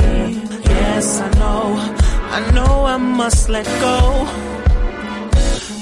Yes, 0.75 1.21
I 1.21 1.29
know. 1.39 1.63
I 2.37 2.51
know 2.51 2.83
I 2.83 2.97
must 2.97 3.47
let 3.47 3.65
go. 3.87 3.97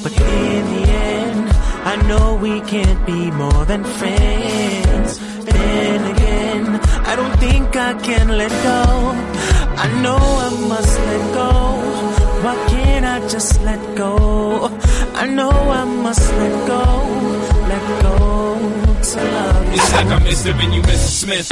But 0.04 0.14
in 0.22 0.64
the 0.74 0.84
end, 1.14 1.50
I 1.92 1.96
know 2.08 2.36
we 2.36 2.62
can't 2.62 3.04
be 3.08 3.32
more 3.32 3.66
than 3.66 3.84
friends. 3.84 5.18
Then 5.46 6.00
again, 6.14 6.66
I 7.12 7.16
don't 7.16 7.36
think 7.40 7.76
I 7.76 7.94
can 7.96 8.28
let 8.38 8.54
go. 8.70 8.84
I 9.86 9.88
know 10.04 10.22
I 10.48 10.50
must 10.74 10.96
let 11.10 11.24
go. 11.42 11.52
Why 12.44 12.56
can't 12.70 13.06
I 13.16 13.28
just 13.28 13.60
let 13.64 13.82
go? 13.96 14.70
I 15.16 15.26
know 15.26 15.50
I 15.50 15.86
must 15.86 16.28
let 16.42 16.68
go. 16.68 17.57
Let 17.68 17.82
go 18.02 18.98
to 19.02 19.24
love 19.24 19.66
you. 19.66 19.74
It's 19.74 19.92
like 19.94 20.08
I 20.08 20.20
missed 20.24 20.48
her 20.48 20.54
and 20.54 20.74
you 20.74 20.82
Mrs. 20.82 21.14
Smith. 21.22 21.52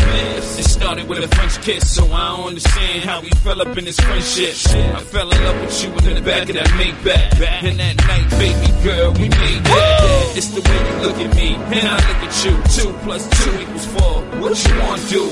It 0.59 0.64
started 0.64 1.08
with 1.09 1.23
a 1.23 1.28
French 1.36 1.62
kiss, 1.62 1.94
so 1.94 2.06
I 2.12 2.36
don't 2.38 2.48
understand 2.48 3.03
how 3.03 3.22
we 3.22 3.30
fell 3.44 3.62
up 3.62 3.78
in 3.78 3.86
this 3.86 4.00
friendship. 4.00 4.56
I 4.95 5.02
fell 5.02 5.30
in 5.30 5.44
love 5.44 5.59
with 5.62 5.84
you 5.84 5.89
in 6.09 6.16
the 6.16 6.22
back 6.22 6.48
of 6.50 6.56
that 6.56 6.67
Maybach. 6.80 7.39
And 7.67 7.80
that 7.80 7.95
night, 8.08 8.30
baby 8.39 8.72
girl, 8.84 9.12
we 9.14 9.28
made 9.30 9.64
that. 9.64 10.34
It's 10.38 10.48
the 10.56 10.62
way 10.62 10.80
you 10.88 10.95
look 11.06 11.17
at 11.20 11.36
me, 11.36 11.56
and 11.56 11.88
I 11.88 11.95
look 12.08 12.22
at 12.28 12.36
you. 12.45 12.54
Two 12.76 12.92
plus 13.04 13.23
two 13.44 13.61
equals 13.61 13.86
four. 13.86 14.16
What 14.39 14.56
you 14.56 14.80
wanna 14.80 15.09
do? 15.09 15.23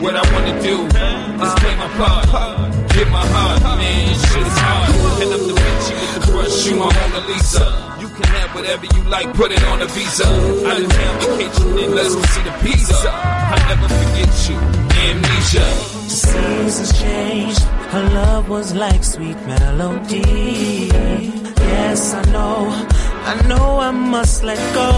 What 0.00 0.16
I 0.16 0.24
wanna 0.32 0.56
do 0.62 0.76
is 0.86 1.52
play 1.60 1.74
my 1.76 1.88
part. 2.00 2.24
Get 2.92 3.08
my 3.08 3.24
heart, 3.26 3.62
man, 3.78 4.14
shit 4.14 4.46
is 4.46 4.58
hard. 4.58 5.22
And 5.22 5.32
I'm 5.34 5.46
the 5.48 5.54
Vinci 5.54 5.94
with 5.94 6.12
the 6.14 6.32
brush, 6.32 6.66
you 6.66 6.76
my 6.76 6.88
Mona 6.88 7.26
Lisa. 7.28 7.90
Can 8.20 8.34
have 8.34 8.54
whatever 8.54 8.84
you 8.84 9.02
like, 9.08 9.32
put 9.34 9.50
it 9.50 9.62
on 9.64 9.80
a 9.80 9.86
visa. 9.86 10.26
Out 10.68 10.80
of 10.80 10.88
town 10.90 11.20
vacation, 11.20 11.78
and 11.78 11.94
let's 11.94 12.14
go 12.14 12.22
see 12.22 12.42
the 12.42 12.52
pizza. 12.62 13.10
I 13.10 13.58
never 13.70 13.88
forget 14.00 14.32
you, 14.48 14.58
amnesia. 15.04 15.66
Seasons 16.08 17.00
changed. 17.00 17.62
Her 17.94 18.04
love 18.20 18.48
was 18.48 18.74
like 18.74 19.02
sweet 19.04 19.38
melody. 19.46 20.88
Yes, 21.72 22.14
I 22.14 22.22
know. 22.32 22.58
I 23.32 23.34
know 23.48 23.78
I 23.78 23.90
must 23.90 24.42
let 24.42 24.60
go. 24.74 24.90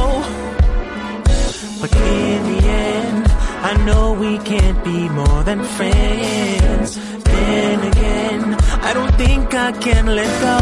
But 1.80 1.94
in 1.94 2.42
the 2.52 2.60
end, 2.66 3.26
I 3.70 3.84
know 3.86 4.12
we 4.14 4.38
can't 4.38 4.82
be 4.84 5.08
more 5.08 5.42
than 5.44 5.62
friends. 5.62 6.98
Then 7.24 7.78
again, 7.92 8.54
I 8.88 8.92
don't 8.94 9.14
think 9.16 9.54
I 9.54 9.72
can 9.72 10.06
let 10.06 10.32
go. 10.40 10.58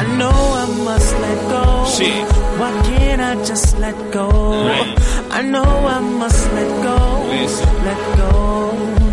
I 0.00 0.06
know 0.16 0.30
I 0.30 0.64
must 0.82 1.12
let 1.18 1.38
go. 1.50 1.84
Shit. 1.84 2.24
Why 2.58 2.70
can't 2.88 3.20
I 3.20 3.34
just 3.44 3.78
let 3.78 3.94
go? 4.10 4.30
Right. 4.64 4.96
I 5.30 5.42
know 5.42 5.62
I 5.62 6.00
must 6.00 6.50
let 6.52 6.70
go. 6.82 6.96
Listen. 7.28 7.68
Let 7.84 8.16
go 8.16 8.40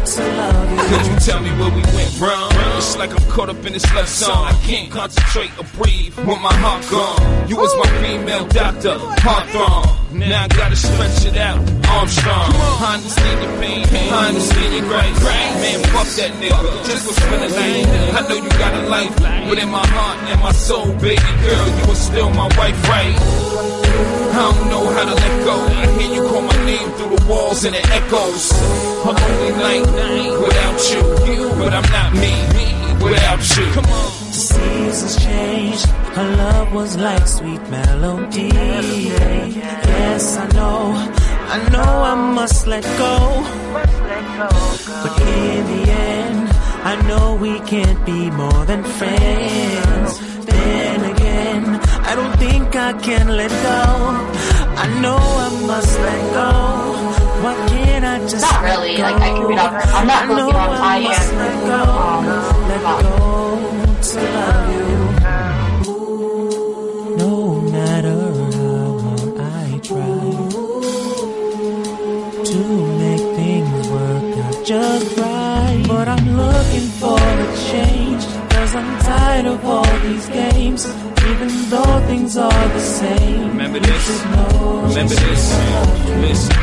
to 0.05 0.21
love 0.39 0.71
you. 0.71 0.77
Could 0.87 1.05
you 1.07 1.19
tell 1.19 1.41
me 1.41 1.49
where 1.59 1.71
we 1.75 1.81
went 1.93 2.19
wrong? 2.21 2.51
It's 2.77 2.95
like 2.95 3.11
I'm 3.11 3.29
caught 3.29 3.49
up 3.49 3.65
in 3.65 3.73
this 3.73 3.93
love 3.93 4.07
song. 4.07 4.45
I 4.45 4.53
can't 4.63 4.89
concentrate 4.89 5.51
or 5.59 5.65
breathe 5.75 6.15
with 6.15 6.39
my 6.39 6.53
heart 6.53 6.85
gone. 6.89 7.49
You 7.49 7.57
was 7.57 7.75
my 7.75 7.89
female 8.01 8.47
doctor, 8.47 8.97
heart 8.97 9.49
throb. 9.49 10.06
Now 10.17 10.43
I 10.43 10.47
gotta 10.47 10.75
stretch 10.75 11.25
it 11.25 11.37
out, 11.37 11.59
Armstrong. 11.87 12.49
I 12.81 12.95
understand 12.95 13.37
your 13.43 13.61
pain, 13.61 13.85
I 14.11 14.27
understand 14.29 14.73
your 14.73 14.85
grief. 14.89 15.15
Man, 15.23 15.79
fuck 15.93 16.07
that 16.17 16.31
nigga, 16.41 16.85
just 16.85 17.05
spend 17.05 17.41
the 17.43 17.49
night. 17.53 17.85
I 18.17 18.27
know 18.27 18.35
you 18.35 18.49
got 18.49 18.73
a 18.73 18.89
life, 18.89 19.15
but 19.47 19.59
in 19.59 19.69
my 19.69 19.85
heart 19.85 20.17
and 20.29 20.41
my 20.41 20.51
soul, 20.51 20.91
baby 20.93 21.21
girl, 21.45 21.67
you 21.77 21.91
are 21.91 21.95
still 21.95 22.29
my 22.31 22.49
wife, 22.57 22.89
right? 22.89 23.13
I 24.33 24.53
don't 24.53 24.69
know 24.69 24.89
how 24.89 25.05
to 25.05 25.13
let 25.13 25.45
go. 25.45 25.55
I 25.65 25.85
hear 26.01 26.15
you 26.15 26.29
call 26.29 26.41
my 26.41 26.65
name 26.65 26.89
through 26.97 27.15
the 27.15 27.25
walls 27.27 27.63
and 27.63 27.75
it 27.75 27.89
echoes. 27.91 28.51
A 29.05 29.11
lonely 29.13 29.51
night 29.61 29.85
without 30.41 30.79
you, 30.91 31.49
but 31.61 31.73
I'm 31.73 31.89
not 31.93 32.13
me 32.13 32.33
without 33.03 33.57
you. 33.57 33.65
Come 33.73 33.85
on. 33.85 34.26
Seasons 34.37 35.15
changed. 35.25 35.85
Her 36.17 36.35
love 36.35 36.71
was 36.73 36.95
like 36.95 37.27
sweet 37.27 37.61
melody. 37.69 38.49
Yes, 38.53 40.37
I 40.37 40.45
know. 40.53 40.93
I 41.55 41.57
know 41.73 41.91
I 42.11 42.15
must 42.35 42.67
let 42.67 42.83
go. 42.83 43.13
But 43.73 45.21
in 45.21 45.65
the 45.73 45.91
end, 45.91 46.49
I 46.91 47.01
know 47.07 47.35
we 47.35 47.59
can't 47.61 48.05
be 48.05 48.29
more 48.29 48.63
than 48.65 48.83
friends. 48.83 50.19
Then 50.45 50.99
again, 51.15 51.63
I 52.09 52.13
don't 52.15 52.37
think 52.37 52.75
I 52.75 52.93
can 52.93 53.27
let 53.29 53.49
go. 53.49 53.81
I 54.83 54.87
know 55.01 55.17
I 55.17 55.49
must 55.65 55.99
let 55.99 56.21
go. 56.39 56.51
Why 57.43 57.55
can't 57.69 58.05
I 58.05 58.19
just 58.29 58.41
Not 58.43 58.63
really, 58.63 58.97
like, 58.97 59.15
I 59.15 59.29
can 59.29 59.47
read 59.47 59.57
off 59.59 59.71
her- 59.73 59.93
I'm 59.97 60.07
not 60.07 60.27
looking 60.29 60.55
on 60.55 60.69
my 60.79 60.97
end. 60.97 61.37
let 61.41 61.55
go. 61.71 61.81
Um, 63.17 63.26
to 64.01 64.19
love 64.21 64.69
you. 64.73 64.97
No 67.17 67.61
matter 67.71 68.19
how 68.57 68.99
hard 68.99 69.37
I 69.39 69.79
try 69.83 70.21
to 72.45 72.59
make 73.01 73.25
things 73.35 73.87
work 73.89 74.37
out 74.45 74.65
just 74.65 75.17
right. 75.17 75.83
But 75.87 76.07
I'm 76.07 76.25
looking 76.37 76.87
for 76.99 77.17
a 77.19 77.57
change. 77.71 78.23
Cause 78.51 78.75
I'm 78.75 78.99
tired 79.01 79.45
of 79.47 79.65
all 79.65 79.99
these 80.01 80.27
games. 80.27 80.85
Even 81.31 81.49
though 81.69 81.99
things 82.07 82.37
are 82.37 82.67
the 82.69 82.79
same. 82.79 83.47
Remember 83.49 83.79
this? 83.79 84.07
You 84.09 84.15
should 84.15 84.31
know 84.31 84.81
Remember 84.87 85.13
just 85.15 85.25
this? 85.29 85.51
how 85.51 85.59
I 85.59 85.85
love 85.85 86.07
you. 86.07 86.15
Listen. 86.27 86.55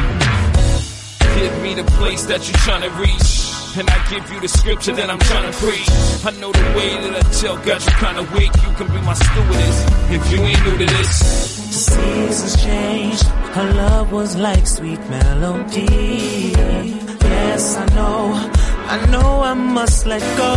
Give 1.39 1.63
me 1.63 1.75
the 1.75 1.85
place 1.99 2.25
that 2.27 2.47
you're 2.49 2.59
trying 2.59 2.83
to 2.83 2.91
reach. 3.01 3.44
And 3.77 3.91
I 3.91 4.09
give 4.09 4.31
you 4.33 4.41
the 4.41 4.47
scripture 4.47 4.93
that 4.93 5.11
I'm 5.11 5.19
trying 5.19 5.51
to 5.51 5.59
preach. 5.59 5.91
I 6.25 6.31
know 6.41 6.53
the 6.53 6.67
way 6.79 6.91
that 7.03 7.13
I 7.21 7.23
tell 7.41 7.57
God 7.57 7.81
you're 7.85 8.01
kinda 8.07 8.23
weak. 8.37 8.53
You 8.65 8.73
can 8.79 8.87
be 8.95 9.01
my 9.11 9.15
stewardess 9.15 9.79
if 10.17 10.23
you 10.31 10.39
ain't 10.49 10.63
new 10.65 10.79
to 10.79 10.87
this. 10.95 11.13
The 11.75 11.81
seasons 11.91 12.63
changed. 12.63 13.27
Her 13.57 13.73
love 13.73 14.13
was 14.13 14.37
like 14.37 14.65
sweet 14.69 15.01
melody. 15.11 16.55
Yes, 17.35 17.77
I 17.77 17.87
know. 17.97 18.21
I 18.95 18.97
know 19.13 19.43
I 19.43 19.55
must 19.55 20.07
let 20.07 20.23
go. 20.37 20.55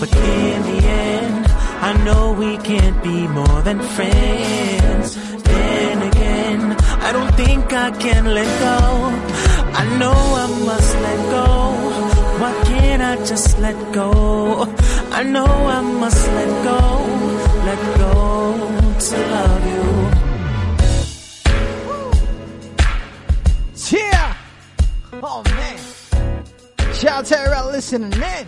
But 0.00 0.10
in 0.14 0.62
the 0.70 0.78
end, 0.86 1.46
I 1.88 1.92
know 2.04 2.32
we 2.32 2.58
can't 2.58 2.98
be 3.02 3.26
more 3.28 3.60
than 3.62 3.80
friends. 3.96 5.16
Then 5.48 5.96
again, 6.10 6.60
I 7.06 7.10
don't 7.16 7.34
think 7.42 7.72
I 7.72 7.90
can 8.04 8.22
let 8.38 8.50
go. 8.68 8.78
I 9.74 9.84
know 9.98 10.12
I 10.12 10.46
must 10.68 10.81
just 13.42 13.58
let 13.58 13.92
go? 13.92 14.62
I 15.10 15.22
know 15.24 15.44
I 15.44 15.80
must 15.80 16.28
let 16.28 16.64
go. 16.64 16.78
Let 17.66 17.98
go 17.98 18.56
to 19.00 19.16
love 19.34 19.66
you. 19.66 19.82
Yeah. 23.98 24.36
Oh 25.12 25.42
man. 25.44 25.78
Shout 26.94 27.12
out 27.12 27.24
to 27.26 27.38
everybody 27.38 27.72
listening 27.72 28.12
in. 28.12 28.46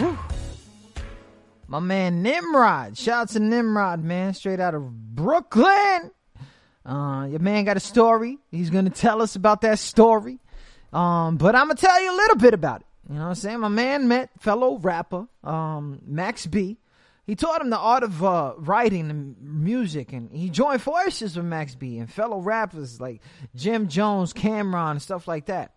Woo. 0.00 0.18
My 1.68 1.80
man 1.80 2.22
Nimrod. 2.22 2.98
Shout 2.98 3.22
out 3.22 3.28
to 3.30 3.40
Nimrod, 3.40 4.02
man. 4.02 4.34
Straight 4.34 4.60
out 4.60 4.74
of 4.74 5.14
Brooklyn. 5.14 6.10
Uh, 6.84 7.26
your 7.30 7.40
man 7.40 7.64
got 7.64 7.76
a 7.76 7.80
story. 7.80 8.38
He's 8.50 8.70
gonna 8.70 8.90
tell 8.90 9.22
us 9.22 9.36
about 9.36 9.60
that 9.60 9.78
story. 9.78 10.40
Um, 10.92 11.36
but 11.36 11.54
I'm 11.54 11.66
gonna 11.68 11.74
tell 11.74 12.00
you 12.02 12.12
a 12.12 12.16
little 12.16 12.36
bit 12.36 12.54
about 12.54 12.80
it. 12.80 12.86
You 13.08 13.16
know 13.16 13.22
what 13.22 13.28
I'm 13.28 13.34
saying? 13.36 13.60
My 13.60 13.68
man 13.68 14.08
met 14.08 14.30
fellow 14.40 14.78
rapper, 14.78 15.26
um, 15.44 16.00
Max 16.06 16.46
B. 16.46 16.78
He 17.26 17.34
taught 17.34 17.60
him 17.60 17.70
the 17.70 17.78
art 17.78 18.04
of 18.04 18.22
uh, 18.22 18.54
writing 18.56 19.10
and 19.10 19.36
music, 19.40 20.12
and 20.12 20.30
he 20.30 20.48
joined 20.48 20.80
forces 20.80 21.36
with 21.36 21.44
Max 21.44 21.74
B 21.74 21.98
and 21.98 22.10
fellow 22.10 22.40
rappers 22.40 23.00
like 23.00 23.20
Jim 23.54 23.88
Jones, 23.88 24.32
Cam'ron, 24.32 24.92
and 24.92 25.02
stuff 25.02 25.26
like 25.26 25.46
that. 25.46 25.74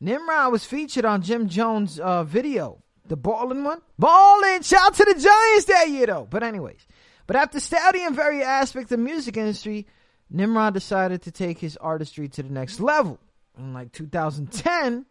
Nimrod 0.00 0.50
was 0.50 0.64
featured 0.64 1.04
on 1.04 1.22
Jim 1.22 1.48
Jones' 1.48 2.00
uh, 2.00 2.24
video, 2.24 2.82
the 3.06 3.16
Ballin' 3.16 3.62
one. 3.62 3.80
Ballin'! 3.96 4.62
Shout 4.62 4.86
out 4.86 4.94
to 4.94 5.04
the 5.04 5.14
Giants 5.14 5.64
that 5.66 5.88
year, 5.88 6.06
though. 6.06 6.26
But 6.28 6.42
anyways, 6.42 6.84
But 7.26 7.36
after 7.36 7.60
studying 7.60 8.14
various 8.14 8.44
aspects 8.44 8.90
of 8.90 8.98
the 8.98 9.04
music 9.04 9.36
industry, 9.36 9.86
Nimrod 10.30 10.74
decided 10.74 11.22
to 11.22 11.30
take 11.30 11.58
his 11.58 11.76
artistry 11.76 12.28
to 12.30 12.42
the 12.42 12.52
next 12.52 12.80
level. 12.80 13.20
In 13.58 13.74
like 13.74 13.92
2010, 13.92 15.06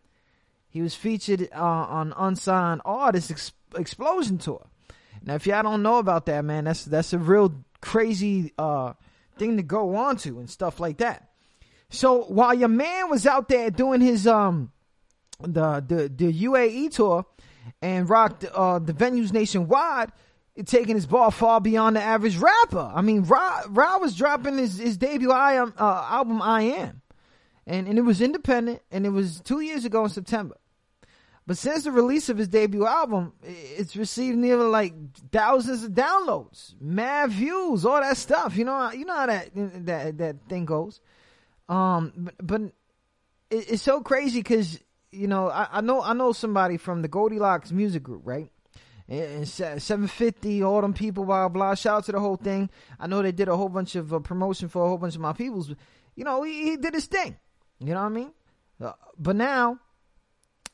he 0.69 0.81
was 0.81 0.95
featured 0.95 1.49
uh, 1.53 1.61
on 1.61 2.13
Unsigned 2.17 2.81
Artist 2.85 3.31
Ex- 3.31 3.53
Explosion 3.75 4.37
Tour. 4.37 4.65
Now, 5.23 5.35
if 5.35 5.45
y'all 5.45 5.63
don't 5.63 5.83
know 5.83 5.99
about 5.99 6.25
that, 6.25 6.43
man, 6.43 6.63
that's 6.63 6.85
that's 6.85 7.13
a 7.13 7.19
real 7.19 7.53
crazy 7.81 8.53
uh, 8.57 8.93
thing 9.37 9.57
to 9.57 9.63
go 9.63 9.95
on 9.95 10.17
to 10.17 10.39
and 10.39 10.49
stuff 10.49 10.79
like 10.79 10.97
that. 10.97 11.29
So 11.89 12.23
while 12.23 12.53
your 12.53 12.69
man 12.69 13.09
was 13.09 13.27
out 13.27 13.49
there 13.49 13.69
doing 13.69 14.01
his 14.01 14.25
um 14.25 14.71
the 15.41 15.83
the 15.85 16.09
the 16.09 16.43
UAE 16.45 16.93
tour 16.95 17.25
and 17.81 18.09
rocked 18.09 18.45
uh, 18.45 18.79
the 18.79 18.93
venues 18.93 19.33
nationwide, 19.33 20.11
taking 20.65 20.95
his 20.95 21.05
ball 21.05 21.31
far 21.31 21.61
beyond 21.61 21.95
the 21.95 22.01
average 22.01 22.37
rapper. 22.37 22.91
I 22.93 23.01
mean, 23.01 23.23
Ra, 23.23 23.63
Ra 23.69 23.97
was 23.97 24.15
dropping 24.15 24.57
his, 24.57 24.77
his 24.77 24.97
debut 24.97 25.31
I 25.31 25.53
am, 25.53 25.73
uh, 25.77 26.07
album 26.09 26.41
I 26.41 26.63
Am, 26.63 27.00
and 27.65 27.87
and 27.87 27.97
it 27.97 28.03
was 28.03 28.21
independent, 28.21 28.81
and 28.91 29.05
it 29.05 29.09
was 29.09 29.39
two 29.41 29.61
years 29.61 29.85
ago 29.85 30.03
in 30.03 30.09
September. 30.09 30.57
But 31.47 31.57
since 31.57 31.83
the 31.83 31.91
release 31.91 32.29
of 32.29 32.37
his 32.37 32.47
debut 32.47 32.85
album, 32.85 33.33
it's 33.43 33.95
received 33.95 34.37
nearly 34.37 34.67
like 34.67 34.93
thousands 35.31 35.83
of 35.83 35.91
downloads, 35.91 36.75
mad 36.79 37.31
views, 37.31 37.85
all 37.85 37.99
that 37.99 38.17
stuff. 38.17 38.55
You 38.55 38.65
know, 38.65 38.91
you 38.91 39.05
know 39.05 39.15
how 39.15 39.25
that 39.25 39.49
that 39.85 40.17
that 40.19 40.35
thing 40.47 40.65
goes. 40.65 41.01
Um, 41.67 42.13
but, 42.15 42.35
but 42.41 42.61
it, 43.49 43.71
it's 43.71 43.81
so 43.81 44.01
crazy 44.01 44.39
because 44.39 44.79
you 45.11 45.27
know 45.27 45.49
I, 45.49 45.67
I 45.71 45.81
know 45.81 46.01
I 46.01 46.13
know 46.13 46.31
somebody 46.31 46.77
from 46.77 47.01
the 47.01 47.07
Goldilocks 47.07 47.71
music 47.71 48.03
group, 48.03 48.21
right? 48.23 48.51
And 49.09 49.45
seven 49.45 50.07
fifty, 50.07 50.63
all 50.63 50.79
them 50.79 50.93
people, 50.93 51.25
blah 51.25 51.49
blah. 51.49 51.75
Shout 51.75 51.97
out 51.97 52.05
to 52.05 52.11
the 52.13 52.19
whole 52.19 52.37
thing. 52.37 52.69
I 52.97 53.07
know 53.07 53.21
they 53.21 53.33
did 53.33 53.49
a 53.49 53.57
whole 53.57 53.67
bunch 53.67 53.95
of 53.95 54.13
uh, 54.13 54.19
promotion 54.19 54.69
for 54.69 54.85
a 54.85 54.87
whole 54.87 54.97
bunch 54.97 55.15
of 55.15 55.21
my 55.21 55.33
peoples. 55.33 55.67
But, 55.67 55.77
you 56.15 56.23
know, 56.23 56.43
he, 56.43 56.69
he 56.69 56.77
did 56.77 56.93
his 56.93 57.07
thing. 57.07 57.35
You 57.83 57.93
know 57.93 58.01
what 58.01 58.05
I 58.05 58.09
mean? 58.09 58.31
Uh, 58.79 58.93
but 59.17 59.35
now 59.35 59.79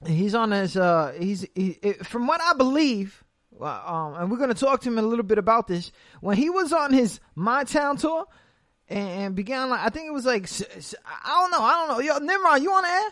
he's 0.06 0.36
on 0.36 0.52
his. 0.52 0.76
Uh, 0.76 1.14
he's 1.18 1.46
he, 1.56 1.78
it, 1.82 2.06
from 2.06 2.28
what 2.28 2.42
I 2.42 2.54
believe. 2.54 3.24
Uh, 3.60 3.66
um, 3.66 4.14
and 4.16 4.30
we're 4.32 4.38
gonna 4.38 4.54
talk 4.54 4.82
to 4.82 4.90
him 4.90 4.98
a 4.98 5.02
little 5.02 5.24
bit 5.24 5.38
about 5.38 5.68
this. 5.68 5.92
When 6.22 6.38
he 6.38 6.50
was 6.50 6.74
on 6.74 6.94
his 6.94 7.20
My 7.34 7.64
Town 7.64 7.98
tour, 7.98 8.26
and, 8.90 9.36
began 9.36 9.70
like 9.70 9.80
I 9.80 9.90
think 9.90 10.08
it 10.08 10.14
was 10.14 10.26
like 10.26 10.50
I 11.06 11.42
don't 11.42 11.52
know, 11.52 11.62
I 11.62 11.72
don't 11.74 11.88
know. 11.90 12.00
Yo, 12.00 12.18
Nimrod, 12.20 12.62
you 12.62 12.72
on 12.72 12.86
air? 12.86 13.10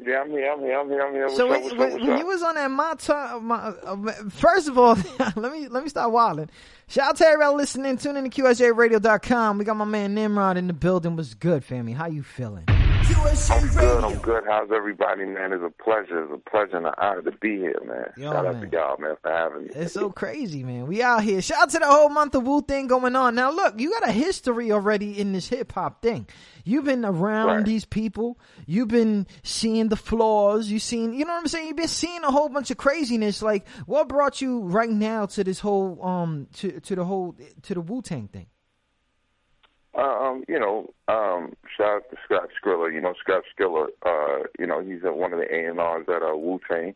Yeah, 0.00 0.20
I'm 0.20 0.30
here. 0.30 0.52
I'm 0.52 0.60
here. 0.60 0.78
I'm 0.78 0.88
here. 0.88 1.02
I'm 1.06 1.12
here. 1.12 1.24
What's 1.24 1.36
So 1.36 1.46
up? 1.52 1.60
when, 1.62 1.72
up? 1.72 1.78
when, 1.78 1.90
What's 1.92 2.04
when 2.06 2.18
you 2.18 2.26
was 2.26 2.42
on 2.42 2.54
that 2.54 2.70
my 2.70 2.94
time, 2.94 3.46
my, 3.46 3.56
uh, 3.56 4.12
first 4.30 4.68
of 4.68 4.78
all, 4.78 4.94
let 5.36 5.52
me 5.52 5.66
let 5.68 5.82
me 5.82 5.88
start 5.88 6.12
wilding. 6.12 6.48
Shout 6.86 7.10
out 7.10 7.16
to 7.16 7.26
everybody 7.26 7.56
listening. 7.56 7.96
Tune 7.98 8.16
in 8.16 8.30
to 8.30 8.42
QSJRadio.com. 8.42 9.58
We 9.58 9.64
got 9.64 9.76
my 9.76 9.84
man 9.84 10.14
Nimrod 10.14 10.56
in 10.56 10.68
the 10.68 10.72
building. 10.72 11.16
Was 11.16 11.34
good, 11.34 11.64
family. 11.64 11.92
How 11.92 12.06
you 12.06 12.22
feeling? 12.22 12.64
I'm 13.02 13.68
good. 13.68 14.04
I'm 14.04 14.18
good. 14.18 14.44
How's 14.46 14.70
everybody, 14.74 15.24
man? 15.24 15.52
It's 15.52 15.62
a 15.64 15.70
pleasure. 15.82 16.24
It's 16.24 16.32
a 16.34 16.50
pleasure 16.50 16.76
and 16.76 16.86
an 16.86 16.92
honor 16.98 17.22
to 17.22 17.32
be 17.32 17.56
here, 17.56 17.80
man. 17.86 18.06
Yo, 18.16 18.30
Shout 18.32 18.46
out 18.46 18.60
to 18.60 18.68
y'all, 18.70 18.98
man, 18.98 19.14
for 19.22 19.30
having 19.30 19.64
me. 19.64 19.70
It's 19.74 19.94
so 19.94 20.10
crazy, 20.10 20.64
man. 20.64 20.86
We 20.86 21.02
out 21.02 21.22
here. 21.22 21.40
Shout 21.40 21.62
out 21.62 21.70
to 21.70 21.78
the 21.78 21.86
whole 21.86 22.08
month 22.08 22.34
of 22.34 22.42
Wu 22.46 22.60
thing 22.62 22.86
going 22.88 23.14
on. 23.16 23.34
Now, 23.34 23.50
look, 23.50 23.80
you 23.80 23.90
got 23.90 24.08
a 24.08 24.12
history 24.12 24.72
already 24.72 25.18
in 25.18 25.32
this 25.32 25.48
hip 25.48 25.72
hop 25.72 26.02
thing. 26.02 26.26
You've 26.64 26.84
been 26.84 27.04
around 27.04 27.46
Right. 27.48 27.64
these 27.64 27.84
people. 27.84 28.38
You've 28.66 28.88
been 28.88 29.26
seeing 29.42 29.88
the 29.88 29.96
flaws. 29.96 30.68
You've 30.68 30.82
seen, 30.82 31.14
you 31.14 31.24
know 31.24 31.32
what 31.32 31.40
I'm 31.40 31.48
saying? 31.48 31.68
You've 31.68 31.76
been 31.76 31.88
seeing 31.88 32.24
a 32.24 32.30
whole 32.30 32.48
bunch 32.48 32.70
of 32.70 32.76
craziness. 32.76 33.40
Like, 33.42 33.66
what 33.86 34.08
brought 34.08 34.40
you 34.42 34.60
right 34.60 34.90
now 34.90 35.26
to 35.26 35.44
this 35.44 35.60
whole, 35.60 36.04
um, 36.04 36.48
to 36.54 36.80
to 36.80 36.94
the 36.96 37.04
whole, 37.04 37.36
to 37.62 37.74
the 37.74 37.80
Wu 37.80 38.02
Tang 38.02 38.28
thing? 38.28 38.46
Um, 39.98 40.44
you 40.46 40.58
know, 40.60 40.90
um, 41.08 41.54
shout 41.76 41.96
out 41.96 42.10
to 42.10 42.16
Scott 42.24 42.50
Skrilla. 42.54 42.92
You 42.92 43.00
know, 43.00 43.14
Scott 43.20 43.42
Skrilla. 43.52 43.88
Uh, 44.06 44.44
you 44.58 44.66
know, 44.66 44.80
he's 44.80 45.00
uh, 45.04 45.12
one 45.12 45.32
of 45.32 45.40
the 45.40 45.52
A 45.52 45.68
and 45.68 45.80
R's 45.80 46.06
at 46.08 46.22
uh, 46.22 46.36
Wu 46.36 46.60
Tang, 46.70 46.94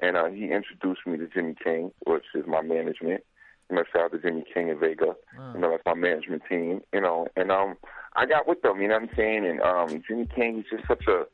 and 0.00 0.16
uh, 0.16 0.26
he 0.26 0.52
introduced 0.52 1.04
me 1.04 1.18
to 1.18 1.26
Jimmy 1.26 1.56
King, 1.62 1.90
which 2.06 2.24
is 2.34 2.44
my 2.46 2.62
management. 2.62 3.24
You 3.68 3.76
know, 3.76 3.84
shout 3.92 4.04
out 4.04 4.12
to 4.12 4.18
Jimmy 4.18 4.44
King 4.54 4.70
and 4.70 4.78
Vega. 4.78 5.16
You 5.54 5.60
know, 5.60 5.70
that's 5.70 5.82
my 5.84 5.94
management 5.94 6.42
team. 6.48 6.82
You 6.92 7.00
know, 7.00 7.26
and 7.34 7.50
um, 7.50 7.74
I 8.14 8.24
got 8.26 8.46
with 8.46 8.62
them. 8.62 8.80
You 8.80 8.86
know 8.86 8.94
what 8.94 9.10
I'm 9.10 9.16
saying? 9.16 9.46
And 9.46 9.60
um, 9.60 10.02
Jimmy 10.06 10.28
King 10.32 10.60
is 10.60 10.66
just 10.70 10.86
such 10.86 11.08
a 11.08 11.24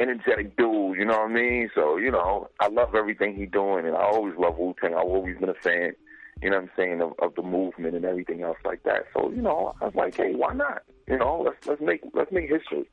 energetic 0.00 0.56
dude. 0.56 0.96
You 0.96 1.06
know 1.06 1.18
what 1.18 1.30
I 1.30 1.32
mean? 1.32 1.70
So 1.74 1.96
you 1.96 2.12
know, 2.12 2.50
I 2.60 2.68
love 2.68 2.94
everything 2.94 3.34
he's 3.34 3.50
doing, 3.50 3.84
and 3.84 3.96
I 3.96 4.02
always 4.02 4.34
love 4.38 4.58
Wu 4.58 4.76
Tang. 4.80 4.94
I've 4.94 5.00
always 5.00 5.36
been 5.38 5.48
a 5.48 5.54
fan. 5.54 5.94
You 6.42 6.50
know 6.50 6.56
what 6.56 6.64
I'm 6.64 6.70
saying 6.76 7.00
of, 7.00 7.12
of 7.20 7.34
the 7.34 7.42
movement 7.42 7.96
and 7.96 8.04
everything 8.04 8.42
else 8.42 8.58
like 8.64 8.82
that. 8.84 9.06
So 9.14 9.30
you 9.30 9.42
know, 9.42 9.74
I 9.80 9.86
was 9.86 9.94
like, 9.94 10.16
hey, 10.16 10.32
why 10.34 10.54
not? 10.54 10.82
You 11.06 11.18
know, 11.18 11.42
let's 11.44 11.56
let's 11.66 11.80
make 11.80 12.02
let's 12.14 12.30
make 12.30 12.48
history. 12.48 12.88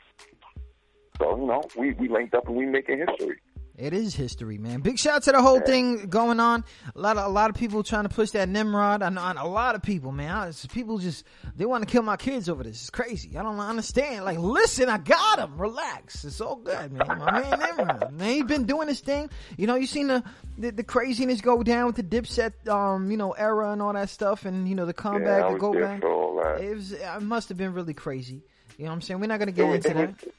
So 1.21 1.37
you 1.37 1.45
know, 1.45 1.71
we 1.75 1.93
we 1.93 2.09
linked 2.09 2.33
up 2.33 2.47
and 2.47 2.55
we 2.55 2.65
making 2.65 2.99
history. 3.07 3.37
It 3.77 3.91
is 3.93 4.15
history, 4.15 4.57
man. 4.57 4.79
Big 4.79 4.97
shout 4.97 5.15
out 5.15 5.23
to 5.23 5.31
the 5.33 5.41
whole 5.41 5.59
thing 5.59 6.07
going 6.07 6.39
on. 6.39 6.63
A 6.95 6.99
lot 6.99 7.17
of 7.17 7.25
a 7.25 7.29
lot 7.29 7.49
of 7.49 7.57
people 7.57 7.83
trying 7.83 8.03
to 8.03 8.09
push 8.09 8.31
that 8.31 8.47
Nimrod. 8.47 9.03
I 9.03 9.09
know 9.09 9.21
a 9.37 9.49
lot 9.49 9.75
of 9.75 9.81
people, 9.81 10.13
man. 10.13 10.31
I, 10.31 10.51
people 10.71 10.97
just 10.97 11.25
they 11.57 11.65
want 11.65 11.85
to 11.85 11.91
kill 11.91 12.01
my 12.01 12.15
kids 12.15 12.47
over 12.47 12.63
this. 12.63 12.75
It's 12.83 12.89
crazy. 12.89 13.37
I 13.37 13.43
don't 13.43 13.59
understand. 13.59 14.23
Like, 14.23 14.37
listen, 14.37 14.87
I 14.87 14.97
got 14.97 15.39
him. 15.39 15.57
Relax. 15.57 16.23
It's 16.23 16.39
all 16.39 16.55
good, 16.55 16.93
man. 16.93 17.05
My 17.19 17.31
man 17.41 17.59
Nimrod, 17.59 18.13
man, 18.13 18.29
he's 18.33 18.43
been 18.45 18.65
doing 18.65 18.87
this 18.87 19.01
thing. 19.01 19.29
You 19.57 19.67
know, 19.67 19.75
you 19.75 19.87
seen 19.87 20.07
the, 20.07 20.23
the 20.57 20.71
the 20.71 20.83
craziness 20.83 21.41
go 21.41 21.61
down 21.61 21.87
with 21.87 21.97
the 21.97 22.03
Dipset, 22.03 22.67
um, 22.69 23.11
you 23.11 23.17
know, 23.17 23.33
era 23.33 23.71
and 23.73 23.81
all 23.81 23.91
that 23.91 24.09
stuff, 24.09 24.45
and 24.45 24.69
you 24.69 24.75
know 24.75 24.85
the 24.85 24.93
Yeah, 24.95 25.01
comeback, 25.01 25.43
I 25.43 25.51
the 25.51 25.59
go 25.59 25.73
back. 25.73 25.99
for 25.99 26.09
all 26.11 26.35
that. 26.41 26.61
It 26.61 26.73
was. 26.75 26.93
It 26.93 27.21
must 27.23 27.49
have 27.49 27.57
been 27.57 27.73
really 27.73 27.93
crazy. 27.93 28.41
You 28.77 28.85
know 28.85 28.91
what 28.91 28.95
I'm 28.95 29.01
saying? 29.01 29.19
We're 29.19 29.27
not 29.27 29.39
gonna 29.39 29.51
get 29.51 29.67
was- 29.67 29.83
into 29.85 29.97
that. 29.97 30.09
was- 30.23 30.33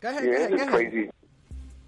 Go 0.00 0.08
ahead. 0.08 0.24
Yeah, 0.24 0.30
go 0.32 0.36
ahead. 0.36 0.50
Go 0.50 0.56
ahead. 0.56 0.68
crazy. 0.90 1.10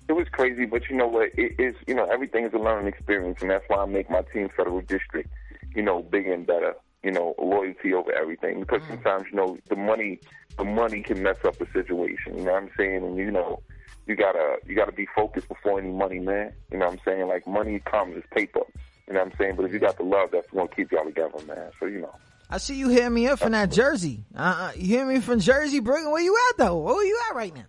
It 0.08 0.12
was 0.12 0.26
crazy, 0.32 0.66
but 0.66 0.82
you 0.90 0.96
know 0.96 1.06
what? 1.08 1.30
It 1.36 1.54
is 1.58 1.74
you 1.86 1.94
know 1.94 2.04
everything 2.04 2.44
is 2.44 2.52
a 2.52 2.58
learning 2.58 2.88
experience, 2.88 3.38
and 3.40 3.50
that's 3.50 3.64
why 3.68 3.78
I 3.78 3.86
make 3.86 4.10
my 4.10 4.22
team 4.32 4.48
federal 4.56 4.80
district, 4.82 5.30
you 5.74 5.82
know, 5.82 6.02
bigger 6.02 6.32
and 6.32 6.46
better. 6.46 6.74
You 7.02 7.10
know, 7.10 7.34
loyalty 7.38 7.92
over 7.92 8.10
everything 8.12 8.60
because 8.60 8.80
Mm. 8.82 8.88
sometimes 8.88 9.26
you 9.30 9.36
know 9.36 9.58
the 9.68 9.76
money, 9.76 10.20
the 10.56 10.64
money 10.64 11.02
can 11.02 11.22
mess 11.22 11.36
up 11.44 11.56
the 11.58 11.66
situation. 11.72 12.38
You 12.38 12.44
know 12.44 12.52
what 12.52 12.62
I'm 12.62 12.70
saying? 12.78 12.96
And 13.04 13.16
you 13.18 13.30
know, 13.30 13.60
you 14.06 14.16
gotta 14.16 14.56
you 14.66 14.74
gotta 14.74 14.92
be 14.92 15.06
focused 15.14 15.48
before 15.48 15.78
any 15.78 15.90
money, 15.92 16.18
man. 16.18 16.52
You 16.70 16.78
know 16.78 16.86
what 16.86 16.94
I'm 16.94 17.00
saying? 17.04 17.28
Like 17.28 17.46
money 17.46 17.78
comes 17.80 18.16
as 18.16 18.22
paper. 18.34 18.60
You 19.06 19.12
know 19.14 19.20
what 19.20 19.32
I'm 19.32 19.38
saying? 19.38 19.56
But 19.56 19.66
if 19.66 19.72
you 19.74 19.78
got 19.80 19.98
the 19.98 20.04
love, 20.04 20.30
that's 20.32 20.50
gonna 20.50 20.68
keep 20.68 20.90
y'all 20.92 21.04
together, 21.04 21.38
man. 21.46 21.70
So 21.78 21.84
you 21.86 22.00
know. 22.00 22.14
I 22.48 22.56
see 22.58 22.74
you 22.76 22.88
hear 22.88 23.10
me 23.10 23.26
up 23.26 23.38
from 23.40 23.52
that 23.52 23.70
Jersey. 23.70 24.24
Uh, 24.34 24.40
uh, 24.40 24.72
you 24.76 24.86
hear 24.86 25.04
me 25.06 25.20
from 25.20 25.40
Jersey, 25.40 25.80
Brooklyn? 25.80 26.10
Where 26.12 26.22
you 26.22 26.36
at 26.50 26.56
though? 26.58 26.78
Where 26.78 27.04
you 27.04 27.18
at 27.30 27.36
right 27.36 27.54
now? 27.54 27.64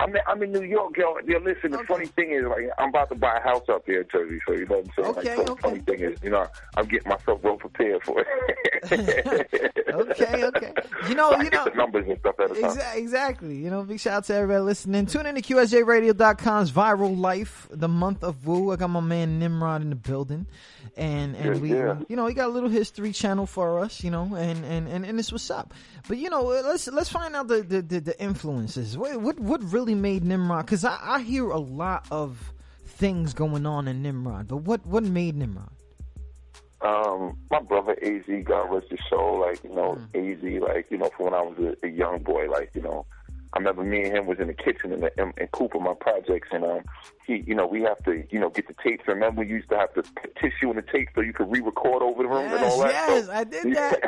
I'm 0.00 0.14
in, 0.16 0.22
I'm 0.26 0.42
in 0.42 0.52
New 0.52 0.62
York, 0.62 0.96
yo. 0.96 1.16
yo 1.26 1.38
listen, 1.38 1.70
the 1.72 1.78
Okay. 1.78 1.86
funny 1.86 2.06
thing 2.06 2.30
is, 2.32 2.44
like, 2.44 2.68
I'm 2.78 2.88
about 2.88 3.08
to 3.10 3.14
buy 3.14 3.36
a 3.36 3.40
house 3.40 3.68
up 3.68 3.82
here 3.86 4.00
in 4.00 4.08
Jersey, 4.10 4.40
so 4.46 4.54
you 4.54 4.66
know 4.66 4.78
what 4.78 4.86
I'm 4.86 4.92
saying. 5.04 5.08
Okay, 5.18 5.36
like, 5.36 5.46
so 5.46 5.52
okay. 5.52 5.54
the 5.54 5.68
funny 5.68 5.78
thing 5.80 6.00
is, 6.00 6.18
you 6.22 6.30
know, 6.30 6.46
I'm 6.76 6.86
getting 6.86 7.08
myself 7.08 7.42
well 7.42 7.56
prepared 7.56 8.02
for 8.04 8.24
it. 8.24 9.46
Okay, 9.90 10.44
okay. 10.44 10.72
You 11.08 11.14
know, 11.16 11.32
So 11.32 11.42
you 11.42 11.50
know. 11.50 11.64
the 11.64 11.72
numbers 11.74 12.06
and 12.08 12.18
stuff 12.20 12.36
at. 12.38 12.50
Exa- 12.50 12.96
exactly. 12.96 13.56
You 13.56 13.70
know, 13.70 13.82
big 13.82 13.98
shout 14.00 14.14
out 14.14 14.24
to 14.24 14.34
everybody 14.34 14.60
listening. 14.62 15.06
Tune 15.06 15.26
in 15.26 15.34
to 15.34 15.42
QSJRadio.com's 15.42 16.70
Viral 16.70 17.18
Life, 17.18 17.68
the 17.70 17.88
month 17.88 18.22
of 18.22 18.46
Woo. 18.46 18.72
I 18.72 18.76
got 18.76 18.88
my 18.88 19.00
man 19.00 19.38
Nimrod 19.40 19.82
in 19.82 19.90
the 19.90 19.96
building. 19.96 20.46
And 20.96 21.34
and 21.36 21.56
Yeah, 21.56 21.60
we 21.60 21.74
yeah. 21.74 21.96
you 22.08 22.16
know, 22.16 22.26
he 22.26 22.34
got 22.34 22.46
a 22.48 22.52
little 22.52 22.68
history 22.68 23.12
channel 23.12 23.46
for 23.46 23.80
us, 23.80 24.02
you 24.04 24.10
know, 24.10 24.34
and 24.34 24.64
and 24.64 24.88
and, 24.88 25.04
and 25.04 25.18
it's 25.18 25.32
what's 25.32 25.50
up. 25.50 25.74
But 26.08 26.18
you 26.18 26.30
know, 26.30 26.42
let's 26.44 26.86
let's 26.88 27.08
find 27.10 27.34
out 27.36 27.48
the 27.48 27.62
the, 27.62 27.82
the, 27.82 28.00
the 28.00 28.22
influences. 28.22 28.96
What, 28.96 29.20
what 29.20 29.38
what 29.40 29.62
really 29.72 29.89
made 29.94 30.24
Nimrod 30.24 30.66
cuz 30.66 30.84
I, 30.84 30.98
I 31.02 31.20
hear 31.20 31.50
a 31.50 31.58
lot 31.58 32.06
of 32.10 32.52
things 32.84 33.34
going 33.34 33.66
on 33.66 33.88
in 33.88 34.02
Nimrod. 34.02 34.48
But 34.48 34.58
what 34.58 34.84
what 34.86 35.04
made 35.04 35.36
Nimrod? 35.36 35.70
Um, 36.82 37.36
my 37.50 37.60
brother 37.60 37.94
Az, 38.02 38.22
God 38.44 38.72
rest 38.72 38.86
his 38.90 39.00
soul, 39.10 39.38
like, 39.40 39.62
you 39.62 39.74
know, 39.74 39.98
Mm. 40.14 40.14
Az, 40.14 40.62
like, 40.62 40.90
you 40.90 40.96
know, 40.96 41.10
from 41.10 41.26
when 41.26 41.34
I 41.34 41.42
was 41.42 41.58
a, 41.58 41.86
a 41.86 41.90
young 41.90 42.22
boy, 42.22 42.48
like, 42.48 42.70
you 42.74 42.80
know, 42.80 43.04
I 43.52 43.58
remember 43.58 43.82
me 43.82 44.04
and 44.04 44.16
him 44.16 44.26
was 44.26 44.38
in 44.38 44.46
the 44.46 44.54
kitchen 44.54 44.92
in, 44.92 45.00
the, 45.00 45.10
in, 45.20 45.32
in 45.36 45.48
Cooper, 45.48 45.80
my 45.80 45.94
projects, 45.94 46.48
and 46.52 46.64
um, 46.64 46.82
he, 47.26 47.38
you 47.46 47.54
know, 47.54 47.66
we 47.66 47.82
have 47.82 47.98
to, 48.04 48.22
you 48.30 48.38
know, 48.38 48.48
get 48.48 48.68
the 48.68 48.74
tapes. 48.82 49.08
Remember, 49.08 49.40
we 49.40 49.48
used 49.48 49.68
to 49.70 49.76
have 49.76 49.92
to 49.94 50.02
put 50.02 50.36
tissue 50.36 50.70
in 50.70 50.76
the 50.76 50.82
tape 50.82 51.08
so 51.14 51.20
you 51.20 51.32
could 51.32 51.50
re-record 51.50 52.00
over 52.02 52.22
the 52.22 52.28
room 52.28 52.52
and 52.52 52.64
all 52.64 52.78
that. 52.80 52.92
yes, 52.92 53.26
So- 53.26 53.32
I 53.32 53.44
did 53.44 53.74
that. 53.74 54.00